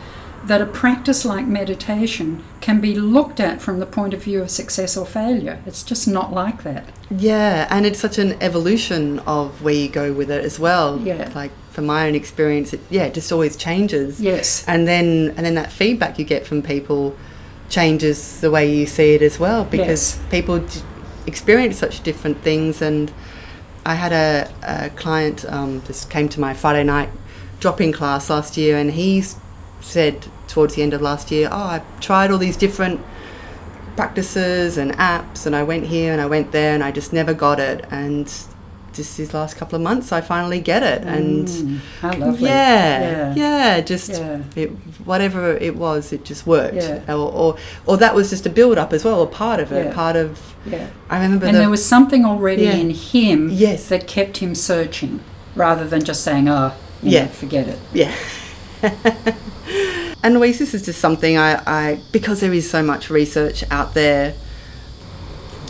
that 0.46 0.62
a 0.62 0.66
practice 0.66 1.26
like 1.26 1.46
meditation 1.46 2.44
can 2.62 2.80
be 2.80 2.96
looked 2.96 3.40
at 3.40 3.62
from 3.62 3.80
the 3.80 3.86
point 3.86 4.14
of 4.14 4.24
view 4.24 4.42
of 4.42 4.50
success 4.50 4.96
or 4.96 5.06
failure. 5.06 5.62
It's 5.66 5.84
just 5.84 6.08
not 6.08 6.34
like 6.34 6.64
that. 6.64 6.86
Yeah, 7.10 7.68
and 7.70 7.86
it's 7.86 8.00
such 8.00 8.18
an 8.18 8.42
evolution 8.42 9.20
of 9.20 9.62
where 9.62 9.74
you 9.74 9.90
go 9.90 10.14
with 10.14 10.32
it 10.32 10.44
as 10.44 10.60
well. 10.60 11.00
Yeah. 11.00 11.32
Like 11.36 11.52
from 11.72 11.86
my 11.86 12.08
own 12.08 12.16
experience, 12.16 12.74
it 12.74 12.82
yeah, 12.90 13.06
it 13.06 13.14
just 13.14 13.32
always 13.32 13.56
changes. 13.58 14.22
Yes. 14.22 14.64
And 14.68 14.88
then 14.88 15.34
and 15.36 15.46
then 15.46 15.56
that 15.56 15.72
feedback 15.72 16.20
you 16.20 16.26
get 16.26 16.46
from 16.46 16.62
people 16.62 17.16
changes 17.70 18.42
the 18.42 18.50
way 18.52 18.74
you 18.74 18.86
see 18.86 19.14
it 19.16 19.22
as 19.22 19.40
well 19.40 19.64
because 19.64 20.16
Yes. 20.18 20.20
people 20.32 20.60
d- 20.60 20.82
experience 21.28 21.78
such 21.78 22.02
different 22.02 22.42
things 22.42 22.82
and 22.82 23.12
I 23.86 23.96
had 23.96 24.12
a, 24.12 24.52
a 24.64 24.90
client 24.92 25.46
um, 25.48 25.82
just 25.86 26.10
came 26.10 26.28
to 26.30 26.40
my 26.40 26.54
Friday 26.54 26.84
night 26.84 27.10
drop-in 27.60 27.92
class 27.94 28.30
last 28.30 28.58
year 28.58 28.78
and 28.78 28.92
he 28.92 29.24
said 29.82 30.26
towards 30.48 30.76
the 30.76 30.82
end 30.82 30.94
of 30.94 31.02
last 31.02 31.30
year, 31.32 31.48
oh, 31.52 31.56
I 31.58 31.82
tried 32.02 32.32
all 32.32 32.38
these 32.38 32.58
different 32.58 33.02
practices 33.96 34.78
and 34.78 34.92
apps 34.94 35.46
and 35.46 35.56
I 35.56 35.64
went 35.64 35.86
here 35.86 36.12
and 36.12 36.22
I 36.22 36.26
went 36.26 36.52
there 36.52 36.74
and 36.74 36.84
I 36.84 36.92
just 36.92 37.12
never 37.14 37.34
got 37.34 37.60
it 37.60 37.86
and 37.92 38.32
just 38.94 39.18
these 39.18 39.34
last 39.34 39.56
couple 39.58 39.76
of 39.76 39.82
months 39.82 40.12
I 40.12 40.22
finally 40.22 40.60
get 40.60 40.84
it 40.84 41.04
and 41.04 41.48
Mm, 41.48 41.78
how 42.02 42.14
lovely. 42.14 42.48
yeah, 42.50 43.00
Yeah. 43.02 43.34
yeah, 43.36 43.82
just 43.82 44.10
Yeah. 44.10 44.40
It, 44.56 44.70
whatever 45.06 45.56
it 45.58 45.76
was, 45.76 46.12
it 46.14 46.24
just 46.26 46.46
worked. 46.48 46.76
Yeah. 46.76 47.02
Or, 47.08 47.32
or 47.32 47.56
or 47.86 47.98
that 47.98 48.14
was 48.16 48.30
just 48.30 48.46
a 48.46 48.50
build 48.50 48.78
up 48.78 48.94
as 48.94 49.04
well, 49.06 49.22
a 49.22 49.28
part 49.28 49.60
of 49.60 49.72
it, 49.72 49.86
Yeah. 49.86 49.94
part 49.94 50.16
of. 50.16 50.40
Yeah. 50.66 50.88
I 51.10 51.22
remember 51.22 51.46
And 51.46 51.56
the, 51.56 51.60
there 51.62 51.70
was 51.70 51.86
something 51.86 52.26
already 52.26 52.66
in 52.68 52.90
him 52.90 53.50
Yes. 53.52 53.88
that 53.90 54.08
kept 54.08 54.38
him 54.38 54.54
searching 54.56 55.20
rather 55.56 55.86
than 55.88 56.04
just 56.04 56.24
saying, 56.24 56.50
oh, 56.50 56.74
Yeah. 57.02 57.24
know, 57.24 57.28
forget 57.30 57.68
it. 57.68 57.80
yeah. 57.94 58.14
and 60.24 60.38
Oasis 60.38 60.74
is 60.74 60.84
just 60.86 61.00
something 61.00 61.38
I, 61.38 61.62
I 61.66 62.00
because 62.12 62.40
there 62.42 62.54
is 62.54 62.70
so 62.70 62.82
much 62.84 63.10
research 63.10 63.64
out 63.72 63.94
there. 63.94 64.34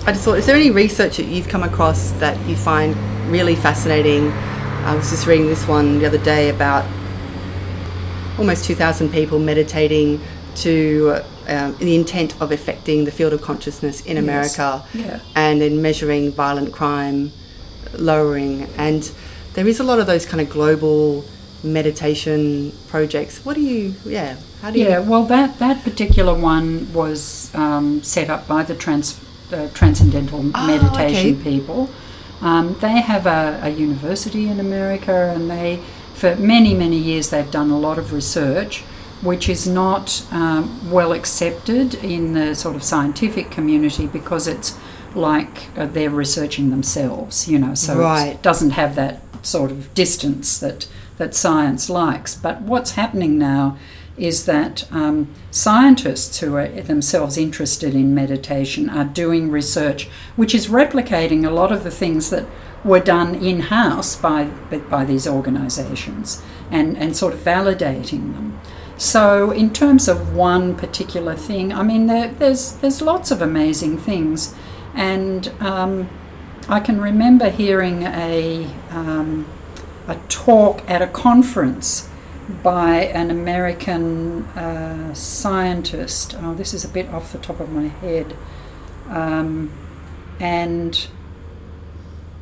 I 0.06 0.12
just 0.14 0.24
thought, 0.24 0.38
is 0.40 0.46
there 0.46 0.56
any 0.56 0.72
research 0.72 1.18
that 1.18 1.26
you've 1.28 1.48
come 1.50 1.64
across 1.64 2.12
that 2.14 2.38
you 2.48 2.56
find 2.56 2.96
really 3.32 3.56
fascinating? 3.56 4.32
I 4.32 4.96
was 4.96 5.10
just 5.10 5.28
reading 5.28 5.48
this 5.48 5.68
one 5.68 6.00
the 6.00 6.06
other 6.06 6.18
day 6.18 6.50
about 6.50 6.86
almost 8.38 8.66
2,000 8.66 9.12
people 9.12 9.38
meditating 9.40 10.22
to 10.56 11.22
um, 11.48 11.76
the 11.78 11.96
intent 11.96 12.40
of 12.42 12.52
affecting 12.52 13.04
the 13.06 13.12
field 13.12 13.34
of 13.34 13.42
consciousness 13.42 14.02
in 14.06 14.16
Yes. 14.16 14.24
America 14.24 14.86
Yeah. 14.94 15.20
and 15.36 15.62
in 15.62 15.82
measuring 15.82 16.32
violent 16.32 16.72
crime, 16.74 17.32
lowering. 17.94 18.68
And 18.78 19.10
there 19.54 19.68
is 19.68 19.80
a 19.80 19.84
lot 19.84 20.00
of 20.00 20.08
those 20.08 20.26
kind 20.26 20.42
of 20.42 20.50
global 20.50 21.26
meditation 21.64 22.72
projects. 22.88 23.44
What 23.46 23.56
do 23.56 23.62
you, 23.62 23.94
yeah, 24.06 24.38
how 24.62 24.72
do 24.72 24.80
you? 24.80 24.86
Yeah, 24.88 25.00
well, 25.00 25.24
that, 25.26 25.60
that 25.60 25.84
particular 25.84 26.34
one 26.34 26.92
was 26.94 27.54
um, 27.54 28.02
set 28.02 28.30
up 28.30 28.48
by 28.48 28.64
the 28.64 28.76
trans, 28.76 29.20
uh, 29.52 29.68
Transcendental 29.74 30.40
Oh, 30.54 30.68
Meditation 30.68 31.34
okay. 31.40 31.44
people. 31.44 31.90
Um, 32.42 32.76
they 32.80 33.02
have 33.02 33.26
a, 33.26 33.60
a 33.64 33.70
university 33.70 34.48
in 34.48 34.60
America, 34.60 35.34
and 35.36 35.50
they, 35.50 35.82
for 36.14 36.36
many, 36.38 36.74
many 36.74 36.98
years, 36.98 37.30
they've 37.30 37.52
done 37.52 37.70
a 37.70 37.78
lot 37.80 37.98
of 37.98 38.14
research 38.14 38.84
which 39.22 39.50
is 39.50 39.68
not 39.68 40.26
um, 40.32 40.90
well 40.90 41.12
accepted 41.12 41.94
in 41.96 42.32
the 42.34 42.56
sort 42.56 42.74
of 42.74 42.82
scientific 42.82 43.52
community 43.52 44.08
because 44.08 44.48
it's 44.48 44.78
like 45.14 45.68
uh, 45.78 45.86
they're 45.86 46.10
researching 46.10 46.70
themselves, 46.70 47.46
you 47.46 47.60
know, 47.60 47.74
so 47.74 48.00
Right. 48.00 48.28
it 48.36 48.42
doesn't 48.42 48.70
have 48.72 48.96
that 48.96 49.22
sort 49.46 49.72
of 49.72 49.94
distance 49.94 50.58
that, 50.60 50.88
that 51.18 51.36
science 51.36 51.90
likes. 51.90 52.34
But 52.34 52.62
what's 52.62 52.92
happening 52.92 53.38
now 53.38 53.78
is 54.20 54.46
that 54.46 54.92
um, 54.92 55.34
scientists 55.52 56.40
who 56.40 56.56
are 56.56 56.68
themselves 56.68 57.38
interested 57.38 57.96
in 57.96 58.14
meditation 58.14 58.90
are 58.90 59.06
doing 59.06 59.50
research 59.50 60.10
which 60.36 60.54
is 60.54 60.68
replicating 60.68 61.46
a 61.46 61.50
lot 61.50 61.72
of 61.72 61.84
the 61.84 61.92
things 61.92 62.30
that 62.30 62.46
were 62.84 63.00
done 63.00 63.36
in 63.36 63.60
house 63.62 64.16
by, 64.16 64.46
by 64.90 65.04
these 65.04 65.28
organisations 65.28 66.42
and, 66.72 66.98
and 66.98 67.16
sort 67.16 67.34
of 67.34 67.40
validating 67.40 68.34
them. 68.34 68.60
So, 68.98 69.52
in 69.52 69.72
terms 69.72 70.10
of 70.10 70.36
one 70.36 70.76
particular 70.76 71.34
thing, 71.34 71.72
I 71.72 71.84
mean, 71.84 72.08
there, 72.08 72.28
there's 72.28 72.74
there's 72.74 73.02
lots 73.02 73.32
of 73.32 73.42
amazing 73.42 73.98
things, 73.98 74.54
and 74.94 75.48
um, 75.62 76.10
I 76.68 76.82
can 76.82 77.00
remember 77.00 77.50
hearing 77.50 78.04
a 78.04 78.70
um, 78.90 79.48
a 80.06 80.16
talk 80.28 80.84
at 80.90 81.02
a 81.02 81.08
conference 81.08 82.09
by 82.64 83.04
an 83.04 83.30
American 83.30 84.44
uh, 84.58 85.14
scientist. 85.14 86.36
Oh, 86.40 86.54
this 86.54 86.74
is 86.74 86.84
a 86.84 86.90
bit 86.90 87.10
off 87.10 87.32
the 87.32 87.38
top 87.38 87.60
of 87.60 87.72
my 87.72 87.88
head, 87.88 88.36
um, 89.08 89.72
and 90.40 91.08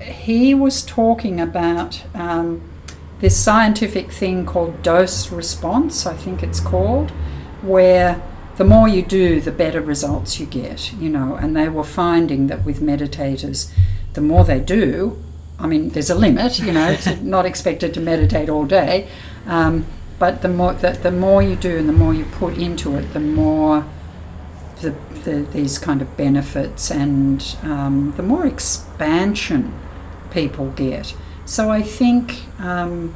he 0.02 0.54
was 0.54 0.84
talking 0.84 1.39
about. 1.39 2.04
Um, 2.13 2.62
this 3.20 3.36
scientific 3.36 4.12
thing 4.12 4.46
called 4.46 4.84
dose 4.84 5.32
response, 5.32 6.06
I 6.06 6.15
think 6.15 6.43
it's 6.43 6.60
called, 6.60 7.10
where 7.62 8.22
the 8.58 8.63
more 8.63 8.88
you 8.88 9.02
do, 9.02 9.41
the 9.41 9.52
better 9.52 9.82
results 9.82 10.39
you 10.39 10.46
get, 10.46 10.93
you 10.93 11.10
know. 11.10 11.36
And 11.36 11.56
they 11.56 11.70
were 11.70 11.84
finding 11.84 12.48
that 12.48 12.63
with 12.63 12.80
meditators, 12.80 13.72
the 14.13 14.22
more 14.22 14.43
they 14.43 14.60
do, 14.60 15.22
I 15.60 15.65
mean, 15.65 15.89
there's 15.89 16.12
a 16.12 16.15
limit, 16.15 16.60
you 16.60 16.72
know, 16.72 16.89
it's 16.89 17.08
not 17.22 17.46
expected 17.46 17.93
to 17.96 18.00
meditate 18.00 18.50
all 18.50 18.65
day, 18.65 19.08
um, 19.48 19.86
but 20.19 20.41
the 20.41 20.49
more 20.49 20.73
that 20.73 21.03
the 21.03 21.12
more 21.12 21.43
you 21.43 21.56
do 21.56 21.77
and 21.77 21.88
the 21.88 21.93
more 21.93 22.13
you 22.13 22.25
put 22.25 22.58
into 22.58 22.95
it, 22.95 23.13
the 23.13 23.19
more 23.19 23.86
the, 24.82 24.91
the, 25.23 25.41
these 25.51 25.80
kind 25.80 26.01
of 26.01 26.17
benefits 26.17 26.91
and 26.91 27.56
um, 27.63 28.13
the 28.17 28.23
more 28.23 28.45
expansion 28.45 29.73
people 30.32 30.69
get. 30.71 31.15
So 31.45 31.69
I 31.69 31.82
think 31.82 32.43
um, 32.60 33.15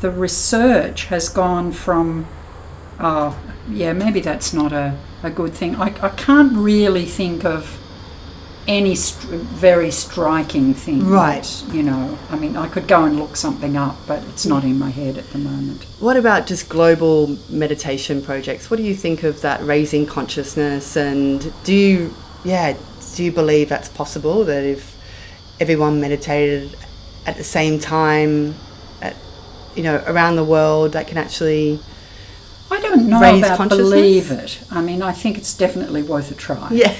the 0.00 0.10
research 0.10 1.06
has 1.06 1.28
gone 1.28 1.72
from, 1.72 2.26
oh, 3.00 3.38
yeah, 3.68 3.92
maybe 3.92 4.20
that's 4.20 4.52
not 4.52 4.72
a, 4.72 4.98
a 5.22 5.30
good 5.30 5.52
thing. 5.52 5.76
I, 5.76 5.94
I 6.02 6.10
can't 6.10 6.56
really 6.56 7.04
think 7.04 7.44
of 7.44 7.78
any 8.66 8.94
str- 8.94 9.36
very 9.36 9.90
striking 9.90 10.74
thing. 10.74 11.06
Right. 11.06 11.62
you 11.72 11.82
know, 11.82 12.18
I 12.30 12.36
mean, 12.36 12.56
I 12.56 12.68
could 12.68 12.88
go 12.88 13.04
and 13.04 13.18
look 13.18 13.36
something 13.36 13.76
up, 13.76 13.96
but 14.06 14.22
it's 14.24 14.46
not 14.46 14.64
in 14.64 14.78
my 14.78 14.90
head 14.90 15.18
at 15.18 15.30
the 15.30 15.38
moment. 15.38 15.84
What 16.00 16.16
about 16.16 16.46
just 16.46 16.68
global 16.68 17.36
meditation 17.48 18.22
projects? 18.22 18.70
What 18.70 18.78
do 18.78 18.82
you 18.82 18.94
think 18.94 19.22
of 19.22 19.40
that 19.42 19.62
raising 19.62 20.06
consciousness? 20.06 20.96
And 20.96 21.52
do 21.64 21.74
you, 21.74 22.14
yeah, 22.44 22.76
do 23.14 23.24
you 23.24 23.32
believe 23.32 23.68
that's 23.68 23.88
possible? 23.88 24.44
That 24.44 24.64
if 24.64 24.96
everyone 25.60 26.00
meditated 26.00 26.76
at 27.26 27.36
the 27.36 27.44
same 27.44 27.78
time, 27.78 28.54
at, 29.00 29.16
you 29.74 29.82
know, 29.82 30.02
around 30.06 30.36
the 30.36 30.44
world, 30.44 30.92
that 30.92 31.06
can 31.06 31.18
actually, 31.18 31.80
don't 32.96 33.08
know 33.08 33.20
Raise 33.20 33.44
about 33.44 33.68
believe 33.68 34.30
it. 34.30 34.60
I 34.70 34.80
mean, 34.80 35.02
I 35.02 35.12
think 35.12 35.36
it's 35.38 35.54
definitely 35.56 36.02
worth 36.02 36.30
a 36.30 36.34
try. 36.34 36.68
yeah, 36.72 36.94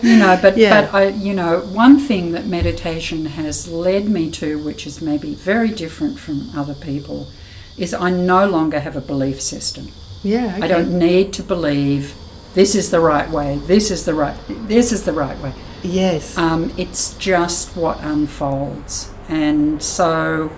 you 0.02 0.16
know 0.18 0.38
but 0.40 0.56
Yeah. 0.56 0.82
but 0.82 0.94
I 0.94 1.08
you 1.08 1.34
know 1.34 1.60
one 1.60 1.98
thing 1.98 2.32
that 2.32 2.46
meditation 2.46 3.26
has 3.26 3.68
led 3.68 4.08
me 4.08 4.30
to 4.32 4.58
which 4.58 4.86
is 4.86 5.00
maybe 5.00 5.34
very 5.34 5.70
different 5.70 6.18
from 6.18 6.50
other 6.56 6.74
people 6.74 7.28
is 7.76 7.94
I 7.94 8.10
no 8.10 8.46
longer 8.46 8.80
have 8.80 8.96
a 8.96 9.00
belief 9.00 9.40
system. 9.40 9.88
yeah. 10.22 10.58
I 10.60 10.66
don't 10.68 10.92
need 10.98 11.32
to 11.34 11.42
believe 11.42 12.14
this 12.54 12.74
is 12.74 12.90
the 12.90 13.00
right 13.00 13.28
way, 13.30 13.58
this 13.66 13.90
is 13.90 14.04
the 14.04 14.14
right 14.14 14.36
this 14.68 14.92
is 14.92 15.04
the 15.04 15.12
right 15.12 15.38
way. 15.42 15.52
Yes. 15.82 16.38
Um, 16.38 16.72
it's 16.76 17.14
just 17.18 17.76
what 17.76 17.98
unfolds. 18.02 19.10
And 19.28 19.82
so 19.82 20.50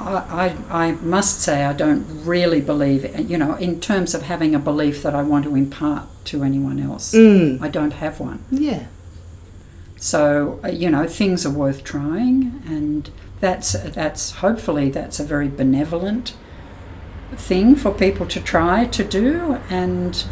I, 0.00 0.54
I, 0.70 0.86
I 0.86 0.92
must 0.92 1.40
say 1.40 1.64
I 1.64 1.72
don't 1.72 2.06
really 2.24 2.60
believe. 2.60 3.18
You 3.30 3.38
know, 3.38 3.54
in 3.56 3.80
terms 3.80 4.14
of 4.14 4.22
having 4.22 4.54
a 4.54 4.58
belief 4.58 5.02
that 5.02 5.14
I 5.14 5.22
want 5.22 5.44
to 5.44 5.54
impart 5.54 6.04
to 6.26 6.42
anyone 6.42 6.78
else, 6.80 7.14
Mm. 7.14 7.60
I 7.60 7.68
don't 7.68 7.92
have 7.94 8.20
one. 8.20 8.44
Yeah. 8.50 8.86
So 9.96 10.60
uh, 10.64 10.68
you 10.68 10.90
know, 10.90 11.06
things 11.06 11.44
are 11.44 11.50
worth 11.50 11.82
trying, 11.84 12.62
and 12.66 13.10
that's 13.40 13.72
that's 13.72 14.30
hopefully 14.32 14.90
that's 14.90 15.18
a 15.20 15.24
very 15.24 15.48
benevolent 15.48 16.34
thing 17.34 17.74
for 17.76 17.92
people 17.92 18.26
to 18.26 18.40
try 18.40 18.86
to 18.86 19.04
do, 19.04 19.58
and 19.68 20.24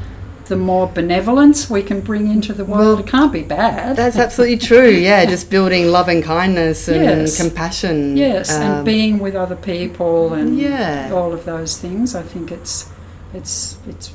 the 0.49 0.57
more 0.57 0.87
benevolence 0.87 1.69
we 1.71 1.83
can 1.83 2.01
bring 2.01 2.29
into 2.31 2.53
the 2.53 2.65
world, 2.65 2.81
Well, 2.81 2.99
it 3.01 3.07
can't 3.07 3.33
be 3.33 3.43
bad. 3.43 3.97
That's 3.97 4.17
absolutely 4.27 4.59
true. 4.59 4.89
Yeah, 4.91 5.25
just 5.27 5.51
building 5.51 5.89
love 5.89 6.09
and 6.09 6.23
kindness 6.23 6.89
and 6.89 7.03
Yes. 7.03 7.37
compassion. 7.41 8.17
Yes, 8.17 8.55
um, 8.55 8.63
and 8.63 8.85
being 8.87 9.19
with 9.19 9.35
other 9.35 9.57
people 9.57 10.33
and 10.35 10.59
Yeah. 10.59 11.11
all 11.13 11.33
of 11.33 11.45
those 11.45 11.77
things. 11.79 12.15
I 12.15 12.23
think 12.23 12.51
it's 12.53 12.87
it's 13.35 13.77
it's 13.89 14.11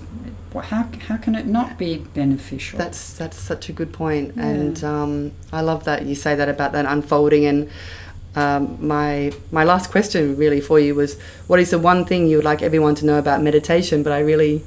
how 0.59 0.85
how 1.07 1.17
can 1.17 1.35
it 1.35 1.47
not 1.47 1.77
be 1.77 1.97
beneficial? 2.13 2.77
That's 2.77 3.13
that's 3.13 3.37
such 3.37 3.69
a 3.69 3.73
good 3.73 3.91
point, 3.93 4.33
Yeah. 4.35 4.45
and 4.47 4.83
um, 4.83 5.31
I 5.51 5.61
love 5.61 5.83
that 5.85 6.05
you 6.05 6.15
say 6.15 6.35
that 6.35 6.49
about 6.49 6.71
that 6.73 6.85
unfolding. 6.85 7.45
And 7.45 7.69
um, 8.35 8.77
my 8.79 9.31
my 9.51 9.63
last 9.63 9.91
question 9.91 10.35
really 10.37 10.61
for 10.61 10.79
you 10.79 10.95
was, 10.95 11.17
what 11.47 11.59
is 11.59 11.69
the 11.71 11.79
one 11.79 12.05
thing 12.05 12.27
you 12.27 12.37
would 12.37 12.45
like 12.45 12.61
everyone 12.61 12.95
to 12.95 13.05
know 13.05 13.17
about 13.17 13.41
meditation? 13.41 14.03
But 14.03 14.13
I 14.13 14.19
really, 14.19 14.63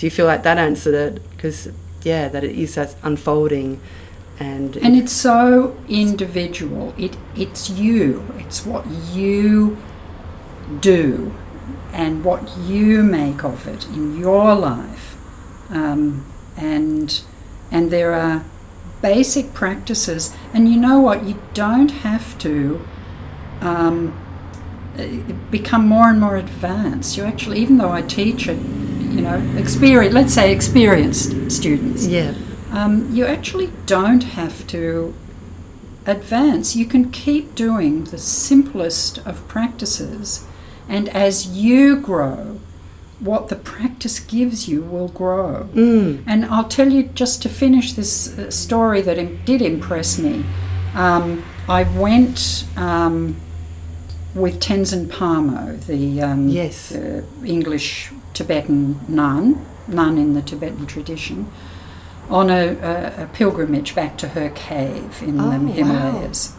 do 0.00 0.06
you 0.06 0.10
feel 0.10 0.24
like 0.24 0.44
that 0.44 0.56
answered 0.56 0.94
it? 0.94 1.30
Because 1.30 1.68
yeah, 2.02 2.30
that 2.30 2.42
it 2.42 2.56
is 2.58 2.76
that 2.76 2.96
unfolding, 3.02 3.82
and 4.38 4.74
and 4.78 4.96
it's 4.96 5.12
so 5.12 5.76
individual. 5.90 6.94
It 6.96 7.18
it's 7.36 7.68
you. 7.68 8.24
It's 8.38 8.64
what 8.64 8.86
you 9.12 9.76
do, 10.80 11.34
and 11.92 12.24
what 12.24 12.56
you 12.60 13.02
make 13.02 13.44
of 13.44 13.68
it 13.68 13.84
in 13.88 14.18
your 14.18 14.54
life, 14.54 15.18
um, 15.68 16.24
and 16.56 17.20
and 17.70 17.90
there 17.90 18.14
are 18.14 18.42
basic 19.02 19.52
practices. 19.52 20.34
And 20.54 20.66
you 20.72 20.80
know 20.80 20.98
what? 20.98 21.24
You 21.24 21.38
don't 21.52 21.90
have 21.90 22.38
to. 22.38 22.80
Um, 23.60 24.18
become 25.50 25.86
more 25.86 26.10
and 26.10 26.20
more 26.20 26.36
advanced. 26.36 27.16
You 27.16 27.24
actually, 27.24 27.60
even 27.60 27.78
though 27.78 27.92
I 27.92 28.02
teach 28.02 28.48
it, 28.48 28.58
you 29.10 29.22
know, 29.22 29.38
experience. 29.58 30.14
Let's 30.14 30.34
say 30.34 30.52
experienced 30.52 31.50
students 31.50 32.06
yeah, 32.06 32.34
um, 32.72 33.12
you 33.14 33.26
actually 33.26 33.70
don't 33.86 34.22
have 34.22 34.66
to 34.68 35.14
advance. 36.06 36.74
You 36.76 36.86
can 36.86 37.10
keep 37.10 37.54
doing 37.54 38.04
the 38.04 38.18
simplest 38.18 39.18
of 39.26 39.46
practices, 39.48 40.46
and 40.88 41.08
as 41.10 41.46
you 41.48 41.96
grow, 41.96 42.60
what 43.20 43.48
the 43.48 43.56
practice 43.56 44.18
gives 44.18 44.66
you 44.68 44.82
will 44.82 45.08
grow. 45.08 45.68
mm. 45.74 46.22
And 46.26 46.44
I'll 46.46 46.68
tell 46.68 46.90
you 46.90 47.02
just 47.14 47.42
to 47.42 47.48
finish 47.48 47.92
this 47.92 48.36
uh, 48.38 48.50
story 48.50 49.02
that 49.02 49.18
im- 49.18 49.40
did 49.44 49.60
impress 49.60 50.18
me. 50.18 50.44
Um, 50.94 51.44
I 51.68 51.82
went 51.82 52.64
um, 52.76 53.36
with 54.34 54.58
Tenzin 54.60 55.06
Palmo, 55.08 55.76
the 55.86 56.22
um, 56.22 56.48
Yes. 56.48 56.92
uh, 56.92 57.22
English 57.44 58.10
Tibetan 58.40 58.98
nun, 59.06 59.66
nun 59.86 60.16
in 60.16 60.32
the 60.32 60.40
Tibetan 60.42 60.86
tradition, 60.86 61.46
on 62.30 62.48
a, 62.48 62.68
a, 62.92 63.24
a 63.24 63.26
pilgrimage 63.32 63.94
back 63.94 64.16
to 64.18 64.28
her 64.28 64.48
cave 64.50 65.22
in 65.22 65.38
Oh, 65.38 65.50
the 65.50 65.58
wow. 65.58 65.72
Himalayas. 65.72 66.56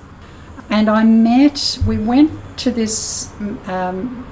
And 0.70 0.90
I 0.90 1.04
met, 1.04 1.80
we 1.88 1.98
went 1.98 2.32
to 2.60 2.72
this 2.72 3.32
um, 3.68 4.28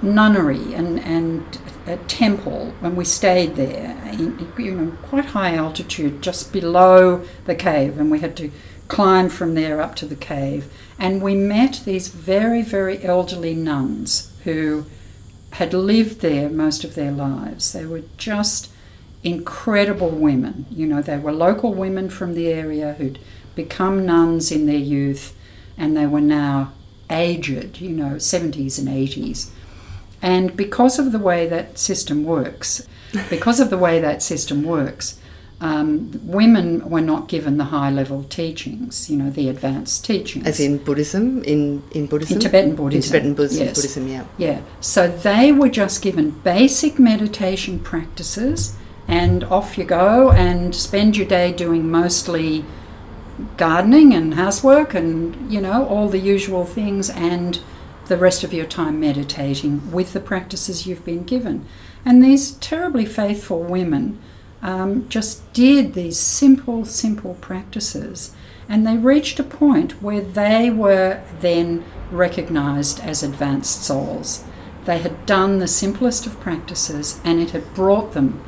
nunnery 0.00 0.72
and, 0.72 0.98
and 1.00 1.42
a 1.86 1.96
temple 2.08 2.72
and 2.82 2.96
we 2.96 3.04
stayed 3.04 3.56
there, 3.56 3.96
in, 4.12 4.52
you 4.58 4.74
know, 4.74 4.90
quite 5.02 5.26
high 5.26 5.54
altitude, 5.54 6.22
just 6.22 6.52
below 6.52 7.22
the 7.44 7.54
cave, 7.54 7.98
and 7.98 8.10
we 8.10 8.20
had 8.20 8.36
to 8.38 8.50
climb 8.88 9.28
from 9.28 9.54
there 9.54 9.80
up 9.80 9.94
to 9.96 10.06
the 10.06 10.16
cave. 10.16 10.72
And 10.98 11.22
we 11.22 11.34
met 11.34 11.82
these 11.84 12.08
very, 12.08 12.62
very 12.62 13.04
elderly 13.04 13.54
nuns 13.54 14.32
who 14.44 14.86
had 15.52 15.74
lived 15.74 16.20
there 16.20 16.48
most 16.48 16.84
of 16.84 16.94
their 16.94 17.10
lives. 17.10 17.72
They 17.72 17.86
were 17.86 18.02
just 18.16 18.70
incredible 19.22 20.10
women. 20.10 20.66
You 20.70 20.86
know, 20.86 21.02
they 21.02 21.18
were 21.18 21.32
local 21.32 21.74
women 21.74 22.08
from 22.08 22.34
the 22.34 22.48
area 22.48 22.94
who'd 22.94 23.18
become 23.54 24.06
nuns 24.06 24.50
in 24.50 24.66
their 24.66 24.76
youth 24.76 25.36
and 25.76 25.96
they 25.96 26.06
were 26.06 26.20
now 26.20 26.72
aged, 27.10 27.80
you 27.80 27.90
know, 27.90 28.14
70s 28.14 28.78
and 28.78 28.88
80s. 28.88 29.50
And 30.22 30.56
because 30.56 30.98
of 30.98 31.12
the 31.12 31.18
way 31.18 31.46
that 31.48 31.78
system 31.78 32.24
works, 32.24 32.86
because 33.28 33.58
of 33.58 33.70
the 33.70 33.78
way 33.78 34.00
that 34.00 34.22
system 34.22 34.62
works, 34.62 35.19
um, 35.60 36.10
women 36.24 36.88
were 36.88 37.02
not 37.02 37.28
given 37.28 37.58
the 37.58 37.64
high 37.64 37.90
level 37.90 38.24
teachings, 38.24 39.10
you 39.10 39.16
know, 39.18 39.30
the 39.30 39.48
advanced 39.48 40.04
teachings. 40.04 40.46
as 40.46 40.58
in 40.58 40.78
Buddhism, 40.78 41.42
in 41.44 41.82
in 41.92 42.06
Buddhism, 42.06 42.36
In 42.36 42.40
Tibetan 42.40 42.74
Buddhism. 42.76 42.96
in 42.96 43.02
Tibetan 43.02 43.34
Buddhism, 43.34 43.66
yes. 43.66 43.76
Buddhism, 43.76 44.08
yeah. 44.08 44.24
Yeah, 44.38 44.60
so 44.80 45.08
they 45.08 45.52
were 45.52 45.68
just 45.68 46.00
given 46.02 46.30
basic 46.30 46.98
meditation 46.98 47.78
practices, 47.78 48.74
and 49.06 49.44
off 49.44 49.76
you 49.76 49.84
go 49.84 50.30
and 50.30 50.74
spend 50.74 51.16
your 51.16 51.26
day 51.26 51.52
doing 51.52 51.90
mostly 51.90 52.64
gardening 53.56 54.14
and 54.14 54.34
housework 54.34 54.94
and, 54.94 55.50
you 55.52 55.60
know, 55.60 55.86
all 55.86 56.08
the 56.08 56.18
usual 56.18 56.64
things, 56.64 57.10
and 57.10 57.60
the 58.06 58.16
rest 58.16 58.42
of 58.44 58.52
your 58.52 58.66
time 58.66 58.98
meditating 58.98 59.92
with 59.92 60.12
the 60.14 60.20
practices 60.20 60.86
you've 60.86 61.04
been 61.04 61.24
given. 61.24 61.64
And 62.04 62.22
these 62.22 62.52
terribly 62.52 63.04
faithful 63.04 63.62
women 63.62 64.18
um, 64.62 65.08
just 65.08 65.52
did 65.52 65.94
these 65.94 66.18
simple, 66.18 66.84
simple 66.84 67.34
practices, 67.40 68.34
and 68.68 68.86
they 68.86 68.96
reached 68.96 69.40
a 69.40 69.44
point 69.44 70.02
where 70.02 70.20
they 70.20 70.70
were 70.70 71.22
then 71.40 71.84
recognized 72.10 73.00
as 73.00 73.22
advanced 73.22 73.82
souls. 73.82 74.44
They 74.84 74.98
had 74.98 75.26
done 75.26 75.58
the 75.58 75.68
simplest 75.68 76.26
of 76.26 76.40
practices, 76.40 77.20
and 77.24 77.40
it 77.40 77.50
had 77.50 77.74
brought 77.74 78.12
them, 78.12 78.42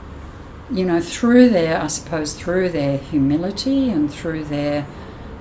you 0.71 0.85
know, 0.85 1.01
through 1.01 1.51
their, 1.51 1.81
I 1.81 1.89
suppose, 1.89 2.35
through 2.35 2.71
their 2.71 2.99
humility 2.99 3.91
and 3.91 4.13
through 4.13 4.45
their, 4.45 4.87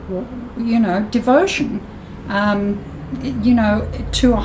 you 0.09 0.79
know, 0.79 1.07
devotion. 1.11 1.85
Um, 2.27 2.83
you 3.21 3.53
know, 3.53 3.91
to 4.13 4.33
a, 4.33 4.37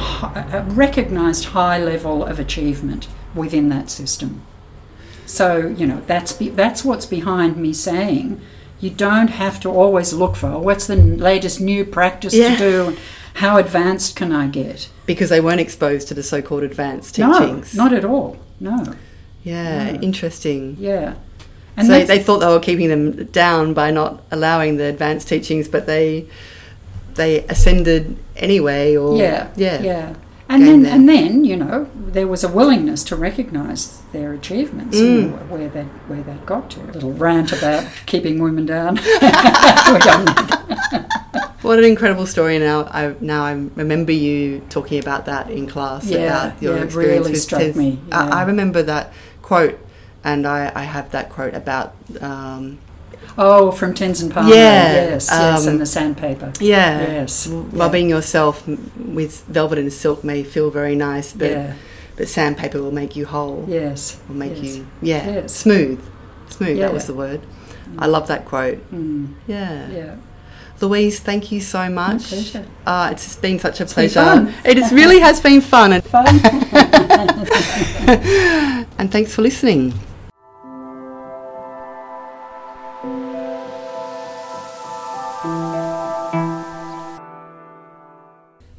a 0.52 0.62
recognized 0.70 1.46
high 1.46 1.78
level 1.78 2.24
of 2.24 2.40
achievement 2.40 3.08
within 3.34 3.68
that 3.68 3.90
system. 3.90 4.42
So 5.26 5.66
you 5.76 5.86
know 5.86 6.00
that's 6.06 6.32
be, 6.32 6.48
that's 6.50 6.84
what's 6.84 7.06
behind 7.06 7.56
me 7.56 7.72
saying 7.72 8.40
you 8.80 8.90
don't 8.90 9.28
have 9.28 9.58
to 9.60 9.70
always 9.70 10.12
look 10.12 10.36
for 10.36 10.48
oh, 10.48 10.58
what's 10.60 10.86
the 10.86 10.96
latest 10.96 11.60
new 11.60 11.84
practice 11.84 12.34
Yeah. 12.34 12.56
to 12.56 12.58
do 12.58 12.86
and 12.88 12.98
how 13.34 13.58
advanced 13.58 14.16
can 14.16 14.32
I 14.32 14.46
get. 14.46 14.88
Because 15.06 15.28
they 15.30 15.40
weren't 15.40 15.60
exposed 15.60 16.08
to 16.08 16.14
the 16.14 16.22
so-called 16.22 16.62
advanced 16.62 17.14
teachings. 17.16 17.74
No, 17.74 17.84
not 17.84 17.92
at 17.92 18.04
all. 18.04 18.38
No, 18.60 18.94
yeah, 19.44 19.92
No. 19.92 20.00
interesting. 20.00 20.76
yeah, 20.78 21.14
and 21.76 21.86
so 21.86 22.04
they 22.04 22.18
thought 22.18 22.38
they 22.38 22.46
were 22.46 22.60
keeping 22.60 22.88
them 22.88 23.24
down 23.26 23.74
by 23.74 23.90
not 23.90 24.22
allowing 24.30 24.76
the 24.78 24.84
advanced 24.84 25.28
teachings, 25.28 25.68
but 25.68 25.86
they 25.86 26.26
they 27.14 27.40
ascended 27.44 28.16
anyway. 28.36 28.96
Or 28.96 29.16
yeah, 29.16 29.48
yeah, 29.56 29.82
yeah. 29.82 30.14
And 30.48 30.66
then 30.66 30.82
their- 30.82 30.92
and 30.94 31.08
then 31.08 31.44
you 31.44 31.56
know 31.56 31.88
there 31.96 32.26
was 32.28 32.42
a 32.44 32.48
willingness 32.48 33.02
to 33.04 33.16
recognise 33.16 34.00
their 34.12 34.32
achievements 34.32 34.96
Mm. 34.96 35.24
and 35.40 35.50
where 35.50 35.68
they 35.68 35.82
where 36.08 36.22
they 36.22 36.36
got 36.46 36.70
to. 36.70 36.80
A 36.80 36.92
little 36.92 37.12
rant 37.12 37.52
about 37.52 37.84
keeping 38.06 38.38
women 38.42 38.64
down. 38.66 38.94
we 38.96 39.98
don't 39.98 40.24
need 40.24 40.48
that. 40.50 41.52
What 41.62 41.78
an 41.78 41.84
incredible 41.84 42.26
story! 42.26 42.58
Now 42.58 42.84
I 42.84 43.14
now 43.20 43.42
I 43.44 43.52
remember 43.74 44.12
you 44.12 44.60
talking 44.70 44.98
about 45.00 45.24
that 45.26 45.50
in 45.50 45.66
class 45.66 46.04
Yeah, 46.06 46.18
about 46.48 46.62
your 46.62 46.76
yeah, 46.76 46.84
experience 46.84 47.18
really 47.18 47.32
with 47.32 47.42
struck 47.42 47.74
me, 47.76 47.98
I. 48.12 48.40
I 48.40 48.42
remember 48.44 48.82
that 48.84 49.12
quote, 49.42 49.76
and 50.22 50.46
I, 50.46 50.70
I 50.74 50.82
have 50.84 51.10
that 51.10 51.28
quote 51.30 51.54
about 51.54 51.94
um, 52.20 52.78
Oh, 53.38 53.70
from 53.70 53.92
Tenzin 53.94 54.30
Palmo. 54.30 54.48
Yeah, 54.48 54.92
yes, 54.94 55.28
yes, 55.30 55.62
um, 55.62 55.68
and 55.72 55.80
the 55.80 55.86
sandpaper. 55.86 56.52
yeah, 56.60 57.00
Yes, 57.00 57.46
rubbing 57.46 58.08
yourself 58.08 58.66
with 58.66 59.42
velvet 59.44 59.78
and 59.78 59.92
silk 59.92 60.24
may 60.24 60.42
feel 60.42 60.70
very 60.70 60.94
nice, 60.94 61.32
but 61.34 61.50
yeah, 61.50 61.74
but 62.16 62.28
sandpaper 62.28 62.80
will 62.82 62.92
make 62.92 63.14
you 63.14 63.26
whole. 63.26 63.64
yes, 63.68 64.18
Will 64.28 64.36
make 64.36 64.56
yes. 64.62 64.76
you 64.76 64.86
yeah 65.02 65.26
Yes. 65.34 65.52
smooth, 65.54 66.00
smooth. 66.48 66.78
That 66.78 66.92
was 66.94 67.06
the 67.06 67.14
word. 67.14 67.40
I 67.98 68.06
love 68.06 68.26
that 68.28 68.44
quote. 68.46 68.78
Mm, 68.92 69.34
Yeah. 69.46 69.88
yeah. 69.90 70.14
Louise, 70.80 71.20
thank 71.20 71.50
you 71.52 71.60
so 71.60 71.88
much. 71.88 72.54
Uh, 72.86 73.08
it's 73.12 73.24
just 73.24 73.40
been 73.40 73.58
such 73.58 73.80
a 73.80 73.84
been 73.84 73.94
pleasure. 73.94 74.54
It 74.64 74.76
is, 74.76 74.92
really 74.92 75.20
has 75.20 75.40
been 75.40 75.60
fun, 75.62 75.92
and, 75.94 76.04
Fun. 76.14 76.26
and 78.98 79.10
thanks 79.10 79.34
for 79.34 79.40
listening. 79.42 79.94